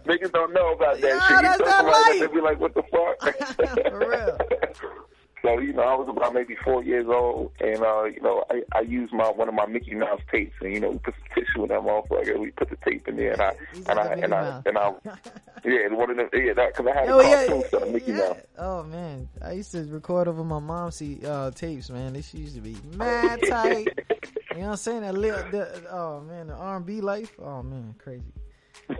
Niggas 0.06 0.32
don't 0.32 0.52
know 0.52 0.72
about 0.72 1.00
that 1.00 1.08
Yeah, 1.08 1.28
shit. 1.28 1.36
You 1.36 1.42
that's 1.42 1.58
not 1.60 1.84
that, 1.84 2.16
they 2.18 2.26
be 2.26 2.40
like, 2.40 2.58
"What 2.58 2.74
the 2.74 2.82
fuck?" 2.82 3.20
For 3.90 3.98
real. 4.08 4.38
So 5.42 5.58
you 5.58 5.72
know, 5.72 5.82
I 5.82 5.94
was 5.94 6.08
about 6.08 6.34
maybe 6.34 6.54
four 6.62 6.84
years 6.84 7.06
old, 7.08 7.52
and 7.60 7.82
uh, 7.82 8.04
you 8.04 8.20
know, 8.20 8.44
I, 8.50 8.62
I 8.74 8.80
used 8.80 9.12
my 9.12 9.30
one 9.30 9.48
of 9.48 9.54
my 9.54 9.66
Mickey 9.66 9.94
Mouse 9.94 10.20
tapes, 10.30 10.54
and 10.60 10.72
you 10.72 10.80
know, 10.80 10.90
we 10.90 10.98
put 10.98 11.14
some 11.14 11.28
tissue 11.34 11.62
in 11.62 11.68
that 11.68 11.80
motherfucker. 11.80 12.38
We 12.38 12.50
put 12.50 12.68
the 12.68 12.76
tape 12.84 13.08
in 13.08 13.16
there, 13.16 13.32
and 13.32 13.42
I 13.42 13.52
and 13.88 13.98
I 13.98 14.04
a 14.04 14.18
and 14.18 14.34
I 14.34 14.54
Mickey 14.56 14.68
and 14.68 14.78
I, 14.78 14.92
yeah, 15.64 15.88
one 15.88 16.10
of 16.10 16.16
them, 16.18 16.28
yeah, 16.34 16.52
that 16.52 16.76
because 16.76 16.92
I 16.94 16.98
had 17.00 17.08
a 17.08 17.14
Oh 17.14 17.20
yeah, 17.22 17.46
cartoon 17.46 17.64
son 17.70 17.82
of 17.84 17.90
Mickey 17.90 18.12
yeah. 18.12 18.18
Mouse. 18.18 18.36
Oh 18.58 18.82
man, 18.82 19.28
I 19.42 19.52
used 19.52 19.72
to 19.72 19.84
record 19.84 20.28
over 20.28 20.44
my 20.44 20.58
mom's 20.58 21.00
uh, 21.00 21.50
tapes. 21.54 21.88
Man, 21.88 22.12
this 22.12 22.34
used 22.34 22.56
to 22.56 22.60
be 22.60 22.76
mad 22.96 23.40
tight. 23.48 23.88
You 24.50 24.56
know 24.56 24.62
what 24.62 24.70
I'm 24.72 24.76
saying? 24.76 25.00
That 25.02 25.14
little, 25.14 25.42
the, 25.50 25.88
oh 25.90 26.20
man, 26.20 26.48
the 26.48 26.54
R&B 26.54 27.00
life. 27.00 27.34
Oh 27.40 27.62
man, 27.62 27.94
crazy. 27.96 28.24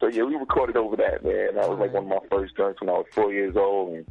so 0.00 0.06
yeah, 0.06 0.22
we 0.22 0.36
recorded 0.36 0.78
over 0.78 0.96
that, 0.96 1.22
man. 1.22 1.56
That 1.56 1.68
was 1.68 1.78
like 1.78 1.92
one 1.92 2.04
of 2.04 2.08
my 2.08 2.28
first 2.30 2.56
joints 2.56 2.80
when 2.80 2.88
I 2.88 2.94
was 2.94 3.06
four 3.14 3.30
years 3.30 3.56
old 3.56 3.94
and, 3.94 4.06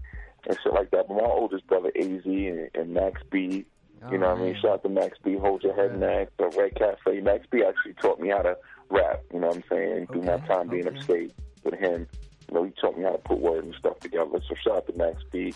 and 0.48 0.58
shit 0.64 0.74
like 0.74 0.92
that. 0.92 1.08
But 1.08 1.18
my 1.18 1.24
oldest 1.24 1.68
brother 1.68 1.92
AZ 1.96 2.26
and, 2.26 2.70
and 2.74 2.94
Max 2.94 3.22
B, 3.30 3.66
you 4.12 4.18
know 4.18 4.30
what 4.30 4.38
I 4.38 4.42
mean? 4.42 4.56
Shout 4.62 4.72
out 4.72 4.84
to 4.84 4.90
Max 4.90 5.18
B, 5.24 5.36
Hold 5.38 5.64
Your 5.64 5.76
Head 5.76 6.00
Max, 6.00 6.32
the 6.38 6.48
Red 6.58 6.76
Cafe. 6.76 7.20
Max 7.22 7.46
B 7.52 7.64
actually 7.68 7.94
taught 7.94 8.20
me 8.20 8.30
how 8.30 8.42
to 8.42 8.58
rap, 8.90 9.22
you 9.34 9.40
know 9.40 9.48
what 9.48 9.58
I'm 9.58 9.64
saying? 9.70 10.08
Through 10.08 10.24
my 10.24 10.38
time 10.48 10.70
being 10.70 10.88
upstate 10.88 11.34
with 11.64 11.74
him. 11.74 12.08
You 12.48 12.56
know, 12.56 12.64
he 12.64 12.72
taught 12.80 12.98
me 12.98 13.04
how 13.04 13.12
to 13.12 13.18
put 13.18 13.40
words 13.40 13.66
and 13.66 13.76
stuff 13.76 14.00
together. 14.00 14.40
So 14.48 14.56
shout 14.64 14.78
out 14.78 14.88
to 14.88 14.98
Max 14.98 15.22
B 15.32 15.54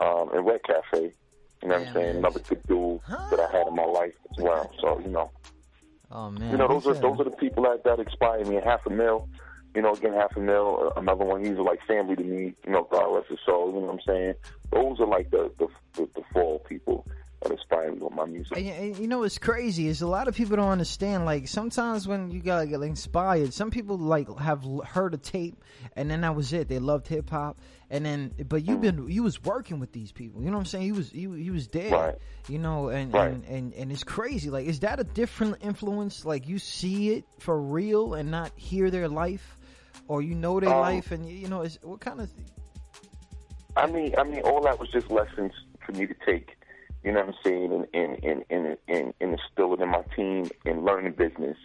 um, 0.00 0.30
and 0.32 0.46
Red 0.46 0.62
Cafe. 0.64 1.12
You 1.62 1.68
know 1.68 1.78
what 1.78 1.88
I'm 1.88 1.92
saying? 1.92 2.16
Another 2.16 2.40
good 2.40 2.62
dude 2.66 3.00
that 3.08 3.38
I 3.38 3.56
had 3.56 3.66
in 3.66 3.74
my 3.74 3.84
life 3.84 4.14
as 4.30 4.42
well. 4.42 4.72
So, 4.80 4.98
you 5.00 5.08
know. 5.08 5.30
Oh 6.10 6.30
man. 6.30 6.50
You 6.50 6.56
know, 6.56 6.68
those 6.68 6.86
are 6.86 6.94
those 6.94 7.20
are 7.20 7.24
the 7.24 7.36
people 7.36 7.64
that 7.64 7.84
that 7.84 8.00
inspire 8.00 8.44
me. 8.44 8.56
And 8.56 8.64
half 8.64 8.84
a 8.86 8.90
mil, 8.90 9.28
you 9.74 9.82
know, 9.82 9.92
again, 9.92 10.12
half 10.14 10.36
a 10.36 10.40
mil. 10.40 10.92
uh, 10.96 11.00
Another 11.00 11.24
one, 11.24 11.44
he's 11.44 11.56
like 11.58 11.80
family 11.86 12.16
to 12.16 12.24
me. 12.24 12.54
You 12.66 12.72
know, 12.72 12.86
God 12.90 13.14
rest 13.14 13.28
his 13.28 13.38
soul. 13.46 13.68
You 13.68 13.80
know 13.80 13.86
what 13.86 13.92
I'm 13.94 14.00
saying? 14.06 14.34
Those 14.72 15.00
are 15.00 15.06
like 15.06 15.30
the 15.30 15.50
the 15.58 15.68
the, 15.94 16.08
the 16.14 16.22
four 16.32 16.58
people 16.60 17.06
that 17.42 17.52
inspire 17.52 17.90
me 17.90 17.98
with 17.98 18.12
my 18.12 18.26
music. 18.26 18.54
And, 18.58 18.98
you 18.98 19.08
know 19.08 19.20
what's 19.20 19.38
crazy 19.38 19.86
is 19.88 20.02
a 20.02 20.06
lot 20.06 20.28
of 20.28 20.34
people 20.34 20.56
don't 20.56 20.68
understand. 20.68 21.24
Like 21.24 21.48
sometimes 21.48 22.06
when 22.06 22.30
you 22.30 22.40
gotta 22.40 22.66
get 22.66 22.82
inspired, 22.82 23.54
some 23.54 23.70
people 23.70 23.96
like 23.98 24.28
have 24.38 24.62
heard 24.84 25.14
a 25.14 25.18
tape 25.18 25.56
and 25.96 26.10
then 26.10 26.20
that 26.20 26.34
was 26.34 26.52
it. 26.52 26.68
They 26.68 26.78
loved 26.78 27.08
hip 27.08 27.30
hop, 27.30 27.58
and 27.88 28.04
then 28.04 28.34
but 28.46 28.66
you've 28.66 28.82
been 28.82 29.08
you 29.08 29.22
was 29.22 29.42
working 29.42 29.80
with 29.80 29.90
these 29.92 30.12
people. 30.12 30.42
You 30.42 30.48
know 30.50 30.58
what 30.58 30.60
I'm 30.60 30.66
saying? 30.66 30.84
You 30.86 30.94
was 30.94 31.14
you 31.14 31.32
you 31.34 31.52
was 31.54 31.68
there. 31.68 31.90
Right. 31.90 32.14
You 32.48 32.58
know, 32.58 32.88
and, 32.88 33.12
Right. 33.14 33.32
and 33.32 33.44
and 33.46 33.72
and 33.74 33.90
it's 33.92 34.04
crazy. 34.04 34.50
Like, 34.50 34.66
is 34.66 34.80
that 34.80 35.00
a 35.00 35.04
different 35.04 35.56
influence? 35.62 36.24
Like 36.26 36.46
you 36.46 36.58
see 36.58 37.12
it 37.14 37.24
for 37.38 37.58
real 37.58 38.12
and 38.14 38.30
not 38.30 38.52
hear 38.56 38.90
their 38.90 39.08
life, 39.08 39.56
or 40.10 40.22
you 40.22 40.34
know 40.34 40.58
their 40.58 40.70
Um, 40.70 40.80
life 40.80 41.12
and 41.12 41.24
you, 41.30 41.46
know, 41.46 41.62
it's, 41.62 41.78
what 41.82 42.00
kind 42.00 42.20
of 42.20 42.28
I 43.76 43.86
mean, 43.86 44.12
I 44.18 44.24
mean, 44.24 44.40
all 44.40 44.60
that 44.62 44.80
was 44.80 44.90
just 44.90 45.08
lessons 45.08 45.52
for 45.86 45.92
me 45.92 46.04
to 46.08 46.14
take. 46.26 46.56
You 47.04 47.12
know 47.12 47.20
what 47.20 47.28
I'm 47.28 47.34
saying? 47.44 47.72
And 47.72 47.86
and 47.94 48.24
and 48.24 48.44
and, 48.50 48.76
and, 48.88 49.14
instill 49.20 49.72
it 49.74 49.80
in 49.80 49.88
my 49.88 50.02
team 50.16 50.50
and 50.66 50.84
learn 50.84 51.04
the 51.04 51.10
business. 51.10 51.56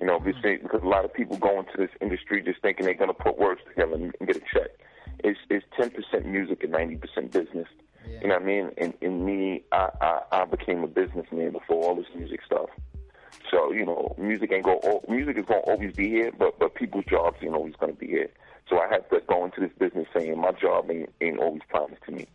You 0.00 0.06
know, 0.06 0.20
because 0.20 0.40
because 0.62 0.82
a 0.82 0.86
lot 0.86 1.04
of 1.04 1.12
people 1.12 1.36
go 1.36 1.58
into 1.58 1.76
this 1.76 1.90
industry 2.00 2.40
just 2.40 2.62
thinking 2.62 2.86
they're 2.86 2.94
going 2.94 3.14
to 3.16 3.22
put 3.28 3.36
words 3.36 3.60
together 3.68 3.94
and, 3.94 4.14
get 4.24 4.36
a 4.36 4.40
check. 4.54 4.70
It's 5.24 5.40
it's 5.50 5.66
ten 5.76 5.90
percent 5.90 6.24
music 6.24 6.62
and 6.62 6.70
ninety 6.70 6.96
percent 6.96 7.32
business. 7.32 7.66
You 8.22 8.28
know 8.28 8.34
what 8.34 8.44
I 8.44 8.46
mean? 8.46 8.70
And 8.78 8.94
and 9.02 9.26
me, 9.26 9.64
I, 9.72 9.90
I 10.00 10.22
I 10.30 10.44
became 10.44 10.84
a 10.84 10.86
businessman 10.86 11.50
before 11.50 11.82
all 11.84 11.96
this 11.96 12.06
music 12.14 12.40
stuff. 12.46 12.70
So 13.50 13.72
you 13.72 13.84
know, 13.86 14.14
music 14.18 14.52
ain't 14.52 14.64
go. 14.64 15.02
Music 15.08 15.38
is 15.38 15.44
going 15.46 15.62
to 15.62 15.70
always 15.70 15.94
be 15.94 16.08
here, 16.08 16.30
but 16.38 16.58
but 16.58 16.74
people's 16.74 17.04
jobs 17.06 17.38
ain't 17.42 17.54
always 17.54 17.74
going 17.76 17.92
to 17.92 17.98
be 17.98 18.06
here. 18.08 18.28
So 18.68 18.78
I 18.78 18.88
have 18.90 19.08
to 19.08 19.20
go 19.26 19.44
into 19.44 19.60
this 19.60 19.72
business 19.78 20.06
saying 20.14 20.38
my 20.40 20.52
job 20.52 20.90
ain't 20.90 21.10
ain't 21.20 21.38
always 21.38 21.62
promised 21.68 22.02
to 22.04 22.12
me. 22.12 22.26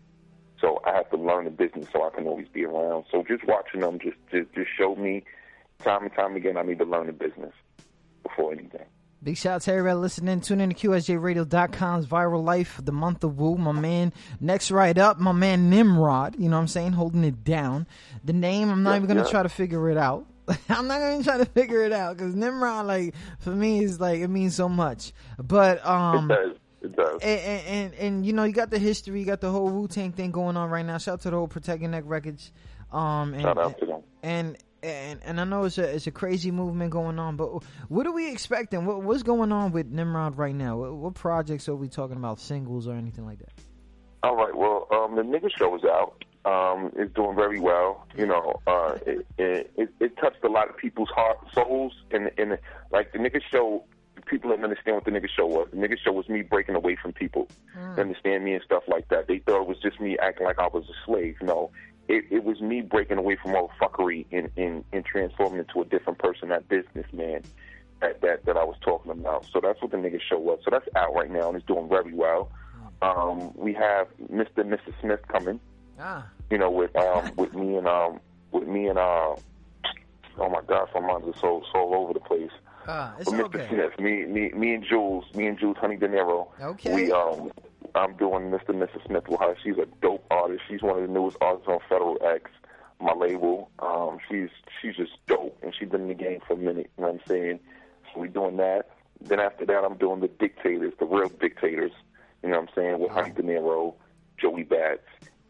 So 0.59 0.79
I 0.85 0.93
have 0.95 1.09
to 1.11 1.17
learn 1.17 1.45
the 1.45 1.51
business 1.51 1.87
so 1.91 2.03
I 2.03 2.09
can 2.15 2.25
always 2.25 2.47
be 2.47 2.65
around. 2.65 3.05
So 3.11 3.23
just 3.27 3.45
watching 3.47 3.81
them 3.81 3.99
just 3.99 4.17
just 4.31 4.51
just 4.53 4.69
showed 4.77 4.97
me 4.97 5.23
time 5.83 6.03
and 6.03 6.13
time 6.13 6.35
again 6.35 6.57
I 6.57 6.63
need 6.63 6.79
to 6.79 6.85
learn 6.85 7.07
the 7.07 7.13
business 7.13 7.53
before 8.23 8.53
anything. 8.53 8.85
Big 9.21 9.37
shout 9.37 9.55
out 9.55 9.61
to 9.61 9.71
everybody 9.71 9.95
listening. 9.99 10.41
Tune 10.41 10.59
in 10.59 10.69
to 10.73 10.75
QSJRadio.com's 10.75 12.07
Viral 12.07 12.43
Life, 12.43 12.79
the 12.83 12.91
month 12.91 13.23
of 13.23 13.37
Woo. 13.37 13.57
My 13.57 13.71
man, 13.71 14.11
next 14.41 14.69
right 14.69 14.97
up, 14.97 15.17
my 15.19 15.31
man 15.31 15.69
Nimrod. 15.69 16.35
You 16.37 16.49
know 16.49 16.57
what 16.57 16.61
I'm 16.63 16.67
saying? 16.67 16.91
Holding 16.93 17.23
it 17.23 17.43
down. 17.43 17.87
The 18.25 18.33
name, 18.33 18.69
I'm 18.69 18.83
not 18.83 18.91
Yeah, 18.91 18.97
even 18.97 19.07
going 19.07 19.17
to 19.19 19.23
yeah. 19.23 19.31
try 19.31 19.43
to 19.43 19.49
figure 19.49 19.89
it 19.89 19.97
out. 19.97 20.25
I'm 20.69 20.87
not 20.87 20.99
going 20.99 21.19
to 21.19 21.23
try 21.23 21.37
to 21.37 21.45
figure 21.45 21.83
it 21.83 21.91
out 21.93 22.17
because 22.17 22.35
Nimrod, 22.35 22.85
like, 22.85 23.15
for 23.39 23.51
me, 23.51 23.83
is 23.83 23.99
like, 23.99 24.19
it 24.19 24.27
means 24.27 24.55
so 24.55 24.67
much. 24.67 25.13
But, 25.37 25.85
um, 25.85 26.29
it 26.29 26.35
does. 26.35 26.57
It 26.81 26.95
does. 26.95 27.21
and, 27.21 27.39
and, 27.39 27.67
and, 27.67 27.93
and, 27.93 28.25
you 28.25 28.33
know, 28.33 28.43
you 28.43 28.51
got 28.53 28.69
the 28.69 28.79
history, 28.79 29.19
you 29.19 29.25
got 29.25 29.39
the 29.39 29.49
whole 29.49 29.69
Wu 29.69 29.87
Tang 29.87 30.11
thing 30.11 30.31
going 30.31 30.57
on 30.57 30.69
right 30.69 30.85
now. 30.85 30.97
Shout 30.97 31.13
out 31.13 31.21
to 31.21 31.29
the 31.29 31.37
whole 31.37 31.47
Protect 31.47 31.81
Your 31.81 31.89
Neck 31.89 32.03
Records. 32.05 32.51
Um, 32.91 33.33
and, 33.33 33.43
Shout 33.43 33.57
out 33.57 33.79
to 33.79 33.85
them. 33.85 34.01
and 34.21 34.57
and 34.83 35.21
and 35.23 35.39
I 35.39 35.45
know 35.45 35.63
it's 35.63 35.77
a 35.77 35.95
it's 35.95 36.07
a 36.07 36.11
crazy 36.11 36.51
movement 36.51 36.91
going 36.91 37.17
on, 37.17 37.37
but 37.37 37.63
what 37.87 38.05
are 38.05 38.11
we 38.11 38.29
expecting? 38.31 38.85
What 38.85 39.01
what's 39.01 39.23
going 39.23 39.51
on 39.51 39.71
with 39.71 39.87
Nimrod 39.87 40.37
right 40.37 40.53
now? 40.53 40.77
What, 40.77 40.93
what 40.93 41.13
projects 41.15 41.69
are 41.69 41.75
we 41.75 41.87
talking 41.87 42.17
about? 42.17 42.39
Singles 42.39 42.87
or 42.87 42.93
anything 42.93 43.25
like 43.25 43.39
that? 43.39 43.51
All 44.23 44.35
right. 44.35 44.53
Well, 44.55 44.87
um, 44.91 45.15
the 45.15 45.21
nigga 45.21 45.49
show 45.57 45.75
is 45.75 45.83
out. 45.85 46.23
Um, 46.45 46.91
it's 46.97 47.13
doing 47.13 47.35
very 47.35 47.59
well. 47.59 48.05
You 48.17 48.25
know, 48.25 48.61
uh, 48.67 48.97
it, 49.05 49.25
it, 49.37 49.93
it, 49.99 50.17
touched 50.17 50.43
a 50.43 50.49
lot 50.49 50.69
of 50.69 50.75
people's 50.75 51.09
heart, 51.09 51.37
souls, 51.53 51.93
and 52.11 52.31
and 52.37 52.57
like 52.91 53.13
the 53.13 53.19
nigga 53.19 53.41
show. 53.51 53.85
People 54.25 54.51
didn't 54.51 54.63
understand 54.63 54.95
what 54.95 55.05
the 55.05 55.11
nigga 55.11 55.27
show 55.29 55.45
was. 55.45 55.67
The 55.71 55.77
nigga 55.77 55.97
show 56.03 56.11
was 56.11 56.29
me 56.29 56.43
breaking 56.43 56.75
away 56.75 56.97
from 57.01 57.11
people, 57.11 57.49
to 57.73 58.01
understand 58.01 58.45
me 58.45 58.53
and 58.53 58.63
stuff 58.63 58.83
like 58.87 59.09
that. 59.09 59.27
They 59.27 59.39
thought 59.39 59.63
it 59.63 59.67
was 59.67 59.79
just 59.81 59.99
me 59.99 60.17
acting 60.17 60.45
like 60.45 60.59
I 60.59 60.67
was 60.67 60.85
a 60.85 61.05
slave. 61.05 61.35
No, 61.41 61.71
it, 62.07 62.25
it 62.29 62.43
was 62.43 62.61
me 62.61 62.81
breaking 62.81 63.17
away 63.17 63.37
from 63.41 63.55
all 63.55 63.69
the 63.69 63.85
fuckery 63.85 64.25
and, 64.31 64.49
and, 64.57 64.83
and 64.91 65.05
transforming 65.05 65.59
into 65.59 65.81
a 65.81 65.85
different 65.85 66.19
person, 66.19 66.49
that 66.49 66.67
businessman 66.67 67.43
that, 68.01 68.21
that 68.21 68.45
that 68.45 68.57
I 68.57 68.63
was 68.63 68.75
talking 68.81 69.11
about. 69.11 69.45
So 69.51 69.59
that's 69.61 69.81
what 69.81 69.91
the 69.91 69.97
nigga 69.97 70.19
show 70.21 70.37
was. 70.37 70.59
So 70.63 70.71
that's 70.71 70.87
out 70.95 71.13
right 71.13 71.31
now 71.31 71.47
and 71.47 71.57
it's 71.57 71.65
doing 71.65 71.87
very 71.87 72.13
well. 72.13 72.51
Um, 73.01 73.53
we 73.55 73.73
have 73.73 74.07
Mr. 74.31 74.57
and 74.57 74.71
Mrs. 74.71 74.93
Smith 75.01 75.21
coming. 75.27 75.59
Ah, 75.99 76.27
You 76.49 76.57
know, 76.57 76.71
with 76.71 76.95
um, 76.95 77.31
with 77.37 77.53
me 77.53 77.77
and 77.77 77.87
um, 77.87 78.19
with 78.51 78.67
me 78.67 78.87
and 78.87 78.97
uh, 78.99 79.35
oh 80.37 80.49
my 80.49 80.61
gosh, 80.67 80.89
my 80.95 81.01
mind's 81.01 81.25
so 81.39 81.61
so 81.71 81.79
all 81.79 81.95
over 81.95 82.13
the 82.13 82.19
place. 82.19 82.51
ah, 82.87 83.13
it's 83.19 83.29
Mr. 83.29 83.43
okay. 83.45 83.67
Smith, 83.69 83.99
me, 83.99 84.25
me, 84.25 84.51
me 84.53 84.73
and 84.75 84.83
Jules, 84.83 85.25
me 85.35 85.47
and 85.47 85.57
Jules 85.59 85.77
Honey 85.77 85.97
De 85.97 86.07
Niro. 86.07 86.47
Okay. 86.61 86.93
We 86.93 87.11
um, 87.11 87.51
I'm 87.95 88.15
doing 88.17 88.49
Mr. 88.49 88.69
and 88.69 88.81
Mrs. 88.81 89.05
Smith 89.05 89.27
with 89.27 89.39
her. 89.39 89.55
She's 89.63 89.77
a 89.77 89.85
dope 90.01 90.25
artist. 90.31 90.63
She's 90.67 90.81
one 90.81 90.97
of 90.97 91.07
the 91.07 91.13
newest 91.13 91.37
artists 91.41 91.67
on 91.67 91.79
Federal 91.87 92.17
X, 92.25 92.49
my 92.99 93.13
label. 93.13 93.69
Um, 93.79 94.17
she's 94.29 94.49
she's 94.81 94.95
just 94.95 95.13
dope, 95.27 95.57
and 95.61 95.73
she's 95.77 95.89
been 95.89 96.01
in 96.01 96.07
the 96.07 96.13
game 96.15 96.39
for 96.47 96.53
a 96.53 96.57
minute. 96.57 96.89
You 96.97 97.03
know 97.03 97.11
what 97.11 97.21
I'm 97.21 97.27
saying? 97.27 97.59
So 98.13 98.19
we 98.21 98.27
doing 98.29 98.57
that. 98.57 98.89
Then 99.21 99.39
after 99.39 99.65
that, 99.67 99.83
I'm 99.85 99.95
doing 99.97 100.19
the 100.19 100.27
Dictators, 100.27 100.93
the 100.99 101.05
real 101.05 101.29
Dictators. 101.29 101.91
You 102.41 102.49
know 102.49 102.59
what 102.59 102.69
I'm 102.69 102.75
saying? 102.75 102.99
With 102.99 103.11
Honey 103.11 103.31
De 103.31 103.41
Niro, 103.41 103.93
Joey 104.37 104.63
Bats, 104.63 104.99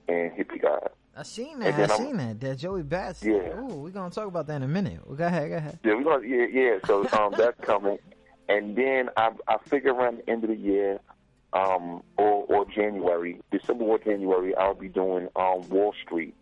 and 0.08 0.32
Hippie 0.32 0.62
God. 0.62 0.90
I 1.16 1.24
seen 1.24 1.60
that. 1.60 1.92
I 1.92 1.96
seen 1.98 2.18
that. 2.18 2.40
That 2.40 2.58
Joey 2.58 2.82
Bats. 2.84 3.24
Yeah. 3.24 3.60
Ooh, 3.60 3.68
we're 3.84 3.90
gonna 3.92 4.10
talk 4.10 4.28
about 4.28 4.48
that 4.48 4.56
in 4.58 4.64
a 4.64 4.68
minute. 4.68 5.00
Well, 5.06 5.16
go 5.16 5.28
ahead. 5.28 5.50
Go 5.50 5.58
ahead. 5.58 5.80
Yeah, 5.84 5.96
we 5.96 6.04
gonna 6.04 6.26
yeah 6.28 6.46
yeah. 6.52 6.78
So 6.88 7.08
um, 7.20 7.34
that's 7.38 7.60
coming, 7.62 8.00
and 8.50 8.76
then 8.76 9.10
I 9.16 9.32
I 9.48 9.58
figure 9.68 9.94
around 9.94 10.20
the 10.20 10.30
end 10.30 10.44
of 10.44 10.50
the 10.50 10.56
year, 10.56 11.00
um, 11.54 12.02
or 12.18 12.46
or 12.50 12.66
January, 12.66 13.40
December 13.52 13.84
or 13.86 14.00
January, 14.00 14.56
I'll 14.56 14.74
be 14.74 14.90
doing 14.90 15.28
um 15.36 15.68
Wall 15.70 15.94
Street, 16.04 16.34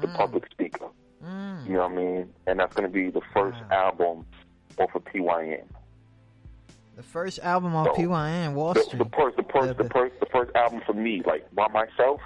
the 0.00 0.08
public 0.08 0.50
speaker. 0.50 0.86
Mm. 1.22 1.66
You 1.66 1.72
know 1.74 1.82
what 1.82 1.92
I 1.92 1.94
mean? 1.94 2.32
And 2.46 2.58
that's 2.60 2.74
gonna 2.74 2.88
be 2.88 3.10
the 3.10 3.22
first 3.34 3.58
album 3.70 4.24
off 4.78 4.94
of 4.94 5.04
PYN. 5.04 5.64
The 6.96 7.02
first 7.02 7.40
album 7.40 7.74
on 7.74 7.86
So, 7.86 7.92
PYN, 7.94 8.54
Wall 8.54 8.72
The, 8.72 8.82
Street. 8.84 8.98
the 9.00 9.10
first, 9.16 9.36
the 9.36 9.42
first, 9.52 9.76
the 9.78 9.88
first, 9.90 10.14
the 10.20 10.26
first 10.26 10.54
album 10.54 10.80
for 10.86 10.92
me, 10.94 11.22
like 11.26 11.52
by 11.54 11.66
myself, 11.68 12.20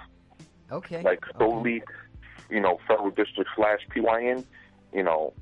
Okay. 0.70 1.02
like 1.02 1.25
solely, 1.38 1.82
you 2.50 2.60
know, 2.60 2.78
Federal 2.87 3.10
District 3.10 3.50
slash 3.56 3.80
PYN. 3.90 4.44
You 4.92 5.02
know, 5.02 5.32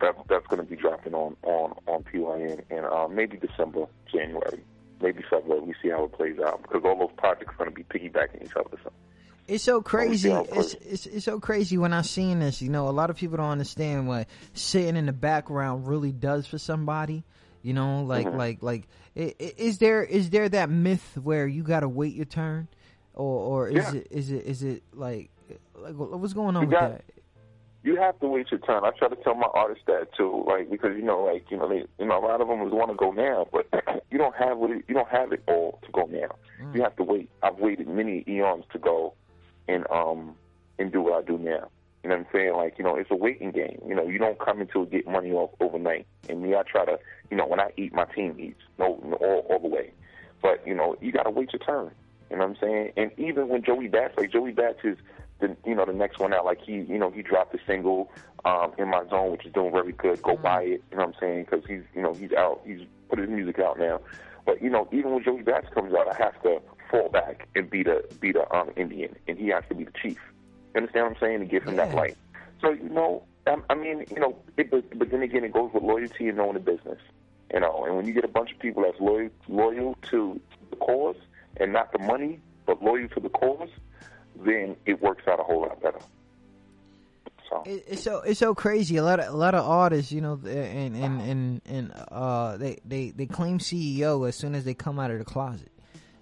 that 0.00 0.14
that's 0.28 0.46
going 0.46 0.60
to 0.62 0.68
be 0.68 0.76
dropping 0.76 1.14
on 1.14 1.36
on 1.42 1.74
on 1.86 2.02
PYN 2.04 2.62
in 2.70 2.84
uh, 2.84 3.08
maybe 3.08 3.36
December, 3.36 3.86
January, 4.12 4.62
maybe 5.00 5.22
February. 5.28 5.60
We 5.60 5.74
see 5.82 5.88
how 5.90 6.04
it 6.04 6.12
plays 6.12 6.38
out 6.38 6.62
because 6.62 6.82
all 6.84 6.98
those 6.98 7.16
projects 7.16 7.54
are 7.54 7.64
going 7.64 7.70
to 7.70 7.74
be 7.74 7.84
piggybacking 7.84 8.44
each 8.44 8.56
other. 8.56 8.76
So. 8.82 8.92
It's 9.48 9.64
so 9.64 9.82
crazy. 9.82 10.30
It's, 10.30 10.74
it's 10.74 11.06
it's 11.06 11.24
so 11.24 11.40
crazy 11.40 11.76
when 11.76 11.92
I 11.92 12.02
seen 12.02 12.38
this. 12.38 12.62
You 12.62 12.70
know, 12.70 12.88
a 12.88 12.90
lot 12.90 13.10
of 13.10 13.16
people 13.16 13.38
don't 13.38 13.50
understand 13.50 14.06
what 14.06 14.28
sitting 14.54 14.96
in 14.96 15.06
the 15.06 15.12
background 15.12 15.88
really 15.88 16.12
does 16.12 16.46
for 16.46 16.58
somebody. 16.58 17.24
You 17.62 17.74
know, 17.74 18.02
like 18.04 18.26
Mhm. 18.26 18.36
like 18.36 18.62
like 18.62 18.88
is 19.14 19.78
there 19.78 20.02
is 20.04 20.30
there 20.30 20.48
that 20.48 20.70
myth 20.70 21.18
where 21.20 21.46
you 21.46 21.62
got 21.64 21.80
to 21.80 21.88
wait 21.88 22.14
your 22.14 22.24
turn, 22.24 22.68
or 23.14 23.40
or 23.64 23.68
is 23.68 23.74
Yeah. 23.94 24.00
it 24.00 24.06
is 24.10 24.30
it 24.30 24.46
is 24.46 24.62
it 24.62 24.82
like 24.94 25.30
like 25.76 25.94
what's 25.94 26.32
going 26.32 26.56
on 26.56 26.62
You 26.62 26.68
with 26.68 26.78
got- 26.78 26.90
that? 26.92 27.04
You 27.84 27.96
have 27.96 28.16
to 28.20 28.28
wait 28.28 28.48
your 28.52 28.60
turn. 28.60 28.84
I 28.84 28.90
try 28.96 29.08
to 29.08 29.16
tell 29.16 29.34
my 29.34 29.48
artists 29.54 29.82
that 29.88 30.14
too, 30.16 30.44
like 30.46 30.70
because 30.70 30.96
you 30.96 31.02
know, 31.02 31.24
like 31.24 31.50
you 31.50 31.56
know, 31.56 31.68
they, 31.68 31.84
you 31.98 32.06
know, 32.06 32.16
a 32.16 32.24
lot 32.24 32.40
of 32.40 32.46
them 32.46 32.70
want 32.70 32.90
to 32.92 32.96
go 32.96 33.10
now, 33.10 33.48
but 33.52 33.66
you 34.12 34.18
don't 34.18 34.36
have 34.36 34.56
what 34.58 34.70
it, 34.70 34.84
you 34.86 34.94
don't 34.94 35.08
have 35.08 35.32
it 35.32 35.42
all 35.48 35.80
to 35.84 35.90
go 35.90 36.04
now. 36.06 36.28
You 36.72 36.80
have 36.82 36.94
to 36.96 37.02
wait. 37.02 37.28
I've 37.42 37.58
waited 37.58 37.88
many 37.88 38.22
eons 38.28 38.64
to 38.72 38.78
go 38.78 39.14
and 39.66 39.84
um 39.90 40.36
and 40.78 40.92
do 40.92 41.00
what 41.02 41.14
I 41.14 41.22
do 41.26 41.38
now. 41.38 41.70
You 42.04 42.10
know 42.10 42.18
what 42.18 42.18
I'm 42.18 42.26
saying? 42.32 42.54
Like 42.54 42.74
you 42.78 42.84
know, 42.84 42.94
it's 42.94 43.10
a 43.10 43.16
waiting 43.16 43.50
game. 43.50 43.82
You 43.84 43.96
know, 43.96 44.06
you 44.06 44.18
don't 44.18 44.38
come 44.38 44.60
into 44.60 44.82
it 44.84 44.92
get 44.92 45.08
money 45.08 45.32
off 45.32 45.50
overnight. 45.58 46.06
And 46.28 46.40
me, 46.40 46.54
I 46.54 46.62
try 46.62 46.84
to, 46.84 47.00
you 47.32 47.36
know, 47.36 47.48
when 47.48 47.58
I 47.58 47.72
eat, 47.76 47.92
my 47.92 48.04
team 48.04 48.36
eats, 48.38 48.60
no, 48.78 49.00
no 49.04 49.14
all, 49.16 49.40
all 49.50 49.58
the 49.58 49.66
way. 49.66 49.90
But 50.40 50.64
you 50.64 50.74
know, 50.76 50.94
you 51.00 51.10
got 51.10 51.24
to 51.24 51.30
wait 51.30 51.52
your 51.52 51.58
turn. 51.58 51.90
You 52.32 52.38
know 52.38 52.46
what 52.46 52.56
I'm 52.56 52.60
saying? 52.62 52.92
And 52.96 53.10
even 53.18 53.48
when 53.48 53.62
Joey 53.62 53.88
Bats, 53.88 54.14
like 54.16 54.32
Joey 54.32 54.52
Bats 54.52 54.78
is 54.84 54.96
the 55.40 55.54
you 55.66 55.74
know 55.74 55.84
the 55.84 55.92
next 55.92 56.18
one 56.18 56.32
out. 56.32 56.46
Like 56.46 56.62
he 56.62 56.72
you 56.72 56.96
know 56.96 57.10
he 57.10 57.20
dropped 57.20 57.54
a 57.54 57.58
single 57.66 58.10
um, 58.46 58.72
in 58.78 58.88
my 58.88 59.06
zone, 59.10 59.32
which 59.32 59.44
is 59.44 59.52
doing 59.52 59.70
very 59.70 59.92
good. 59.92 60.22
Go 60.22 60.36
buy 60.36 60.62
it. 60.62 60.82
You 60.90 60.96
know 60.96 61.04
what 61.04 61.08
I'm 61.08 61.20
saying? 61.20 61.44
Because 61.44 61.66
he's 61.68 61.82
you 61.94 62.00
know 62.00 62.14
he's 62.14 62.32
out. 62.32 62.62
He's 62.64 62.80
put 63.10 63.18
his 63.18 63.28
music 63.28 63.58
out 63.58 63.78
now. 63.78 64.00
But 64.46 64.62
you 64.62 64.70
know 64.70 64.88
even 64.92 65.12
when 65.12 65.22
Joey 65.22 65.42
Bats 65.42 65.66
comes 65.74 65.92
out, 65.92 66.08
I 66.08 66.16
have 66.16 66.42
to 66.44 66.62
fall 66.90 67.10
back 67.10 67.48
and 67.54 67.68
be 67.68 67.82
the 67.82 68.02
be 68.18 68.32
the 68.32 68.50
um, 68.50 68.70
Indian, 68.76 69.14
and 69.28 69.36
he 69.36 69.48
has 69.48 69.64
to 69.68 69.74
be 69.74 69.84
the 69.84 69.92
chief. 70.02 70.18
You 70.74 70.80
understand 70.80 71.04
what 71.04 71.16
I'm 71.16 71.20
saying? 71.20 71.40
And 71.42 71.50
give 71.50 71.64
him 71.64 71.76
that 71.76 71.94
light. 71.94 72.16
So 72.62 72.70
you 72.70 72.88
know, 72.88 73.24
I, 73.46 73.56
I 73.68 73.74
mean, 73.74 74.06
you 74.10 74.20
know, 74.20 74.38
it, 74.56 74.70
but, 74.70 74.98
but 74.98 75.10
then 75.10 75.20
again, 75.20 75.44
it 75.44 75.52
goes 75.52 75.70
with 75.74 75.82
loyalty 75.82 76.28
and 76.28 76.38
knowing 76.38 76.54
the 76.54 76.60
business. 76.60 76.98
You 77.52 77.60
know, 77.60 77.84
and 77.84 77.94
when 77.94 78.06
you 78.06 78.14
get 78.14 78.24
a 78.24 78.28
bunch 78.28 78.52
of 78.52 78.58
people 78.58 78.84
that's 78.84 78.98
loyal 78.98 79.28
loyal 79.48 79.98
to 80.10 80.40
the 80.70 80.76
cause 80.76 81.16
and 81.58 81.72
not 81.72 81.92
the 81.92 81.98
money, 81.98 82.40
but 82.66 82.82
loyal 82.82 83.08
to 83.08 83.20
the 83.20 83.28
cause, 83.28 83.68
then 84.44 84.76
it 84.86 85.00
works 85.02 85.24
out 85.28 85.40
a 85.40 85.42
whole 85.42 85.62
lot 85.62 85.80
better. 85.82 86.00
So 87.50 87.62
it's 87.66 88.02
so 88.02 88.20
it's 88.20 88.38
so 88.40 88.54
crazy. 88.54 88.96
A 88.96 89.02
lot 89.04 89.20
of 89.20 89.32
a 89.32 89.36
lot 89.36 89.54
of 89.54 89.64
artists, 89.68 90.10
you 90.12 90.20
know, 90.20 90.40
and 90.46 90.96
and 90.96 91.20
and 91.20 91.60
and 91.66 91.92
uh, 92.10 92.56
they 92.56 92.78
they 92.84 93.10
they 93.10 93.26
claim 93.26 93.58
CEO 93.58 94.26
as 94.26 94.36
soon 94.36 94.54
as 94.54 94.64
they 94.64 94.74
come 94.74 94.98
out 94.98 95.10
of 95.10 95.18
the 95.18 95.24
closet. 95.24 95.68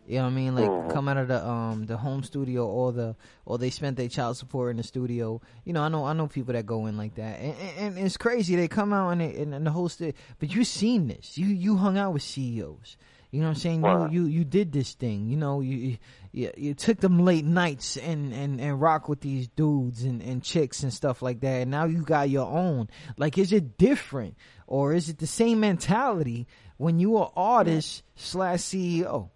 You 0.06 0.16
know 0.16 0.24
what 0.24 0.30
I 0.30 0.34
mean? 0.34 0.54
Like 0.56 0.70
Mhm. 0.70 0.90
come 0.90 1.06
out 1.08 1.18
of 1.18 1.28
the 1.28 1.46
um 1.46 1.86
the 1.86 1.96
home 1.98 2.24
studio 2.24 2.66
or 2.66 2.90
the 2.90 3.14
or 3.46 3.58
they 3.58 3.70
spent 3.70 3.96
their 3.96 4.08
child 4.08 4.38
support 4.38 4.72
in 4.72 4.76
the 4.78 4.82
studio. 4.82 5.40
You 5.64 5.72
know, 5.72 5.82
I 5.82 5.88
know 5.88 6.04
I 6.04 6.14
know 6.14 6.26
people 6.26 6.54
that 6.54 6.66
go 6.66 6.86
in 6.86 6.96
like 6.96 7.14
that, 7.14 7.38
and, 7.38 7.54
and, 7.78 7.96
and 7.96 8.06
it's 8.06 8.16
crazy. 8.16 8.56
They 8.56 8.66
come 8.66 8.92
out 8.92 9.10
and, 9.10 9.20
they, 9.20 9.36
and, 9.40 9.54
and 9.54 9.64
the 9.64 9.70
whole 9.70 9.88
sti- 9.88 10.14
but 10.40 10.52
you've 10.52 10.66
seen 10.66 11.06
this. 11.06 11.38
You 11.38 11.46
you 11.46 11.76
hung 11.76 11.96
out 11.96 12.12
with 12.12 12.22
CEOs. 12.22 12.96
You 13.30 13.40
know 13.40 13.46
what 13.46 13.50
I'm 13.50 13.56
saying? 13.56 13.82
Right. 13.82 14.10
You 14.10 14.22
you 14.22 14.28
you 14.28 14.44
did 14.44 14.72
this 14.72 14.94
thing. 14.94 15.28
You 15.28 15.36
know 15.36 15.60
you 15.60 15.98
you, 16.32 16.50
you 16.56 16.74
took 16.74 17.00
them 17.00 17.24
late 17.24 17.44
nights 17.44 17.96
and, 17.96 18.32
and, 18.32 18.60
and 18.60 18.80
rock 18.80 19.08
with 19.08 19.20
these 19.20 19.48
dudes 19.48 20.04
and, 20.04 20.22
and 20.22 20.42
chicks 20.42 20.82
and 20.82 20.92
stuff 20.92 21.22
like 21.22 21.40
that. 21.40 21.62
And 21.62 21.70
now 21.70 21.86
you 21.86 22.02
got 22.02 22.30
your 22.30 22.46
own. 22.46 22.88
Like, 23.16 23.36
is 23.36 23.52
it 23.52 23.76
different 23.78 24.36
or 24.66 24.94
is 24.94 25.08
it 25.08 25.18
the 25.18 25.26
same 25.26 25.60
mentality 25.60 26.46
when 26.76 27.00
you 27.00 27.16
are 27.16 27.32
artist 27.34 28.02
slash 28.14 28.60
CEO? 28.60 29.30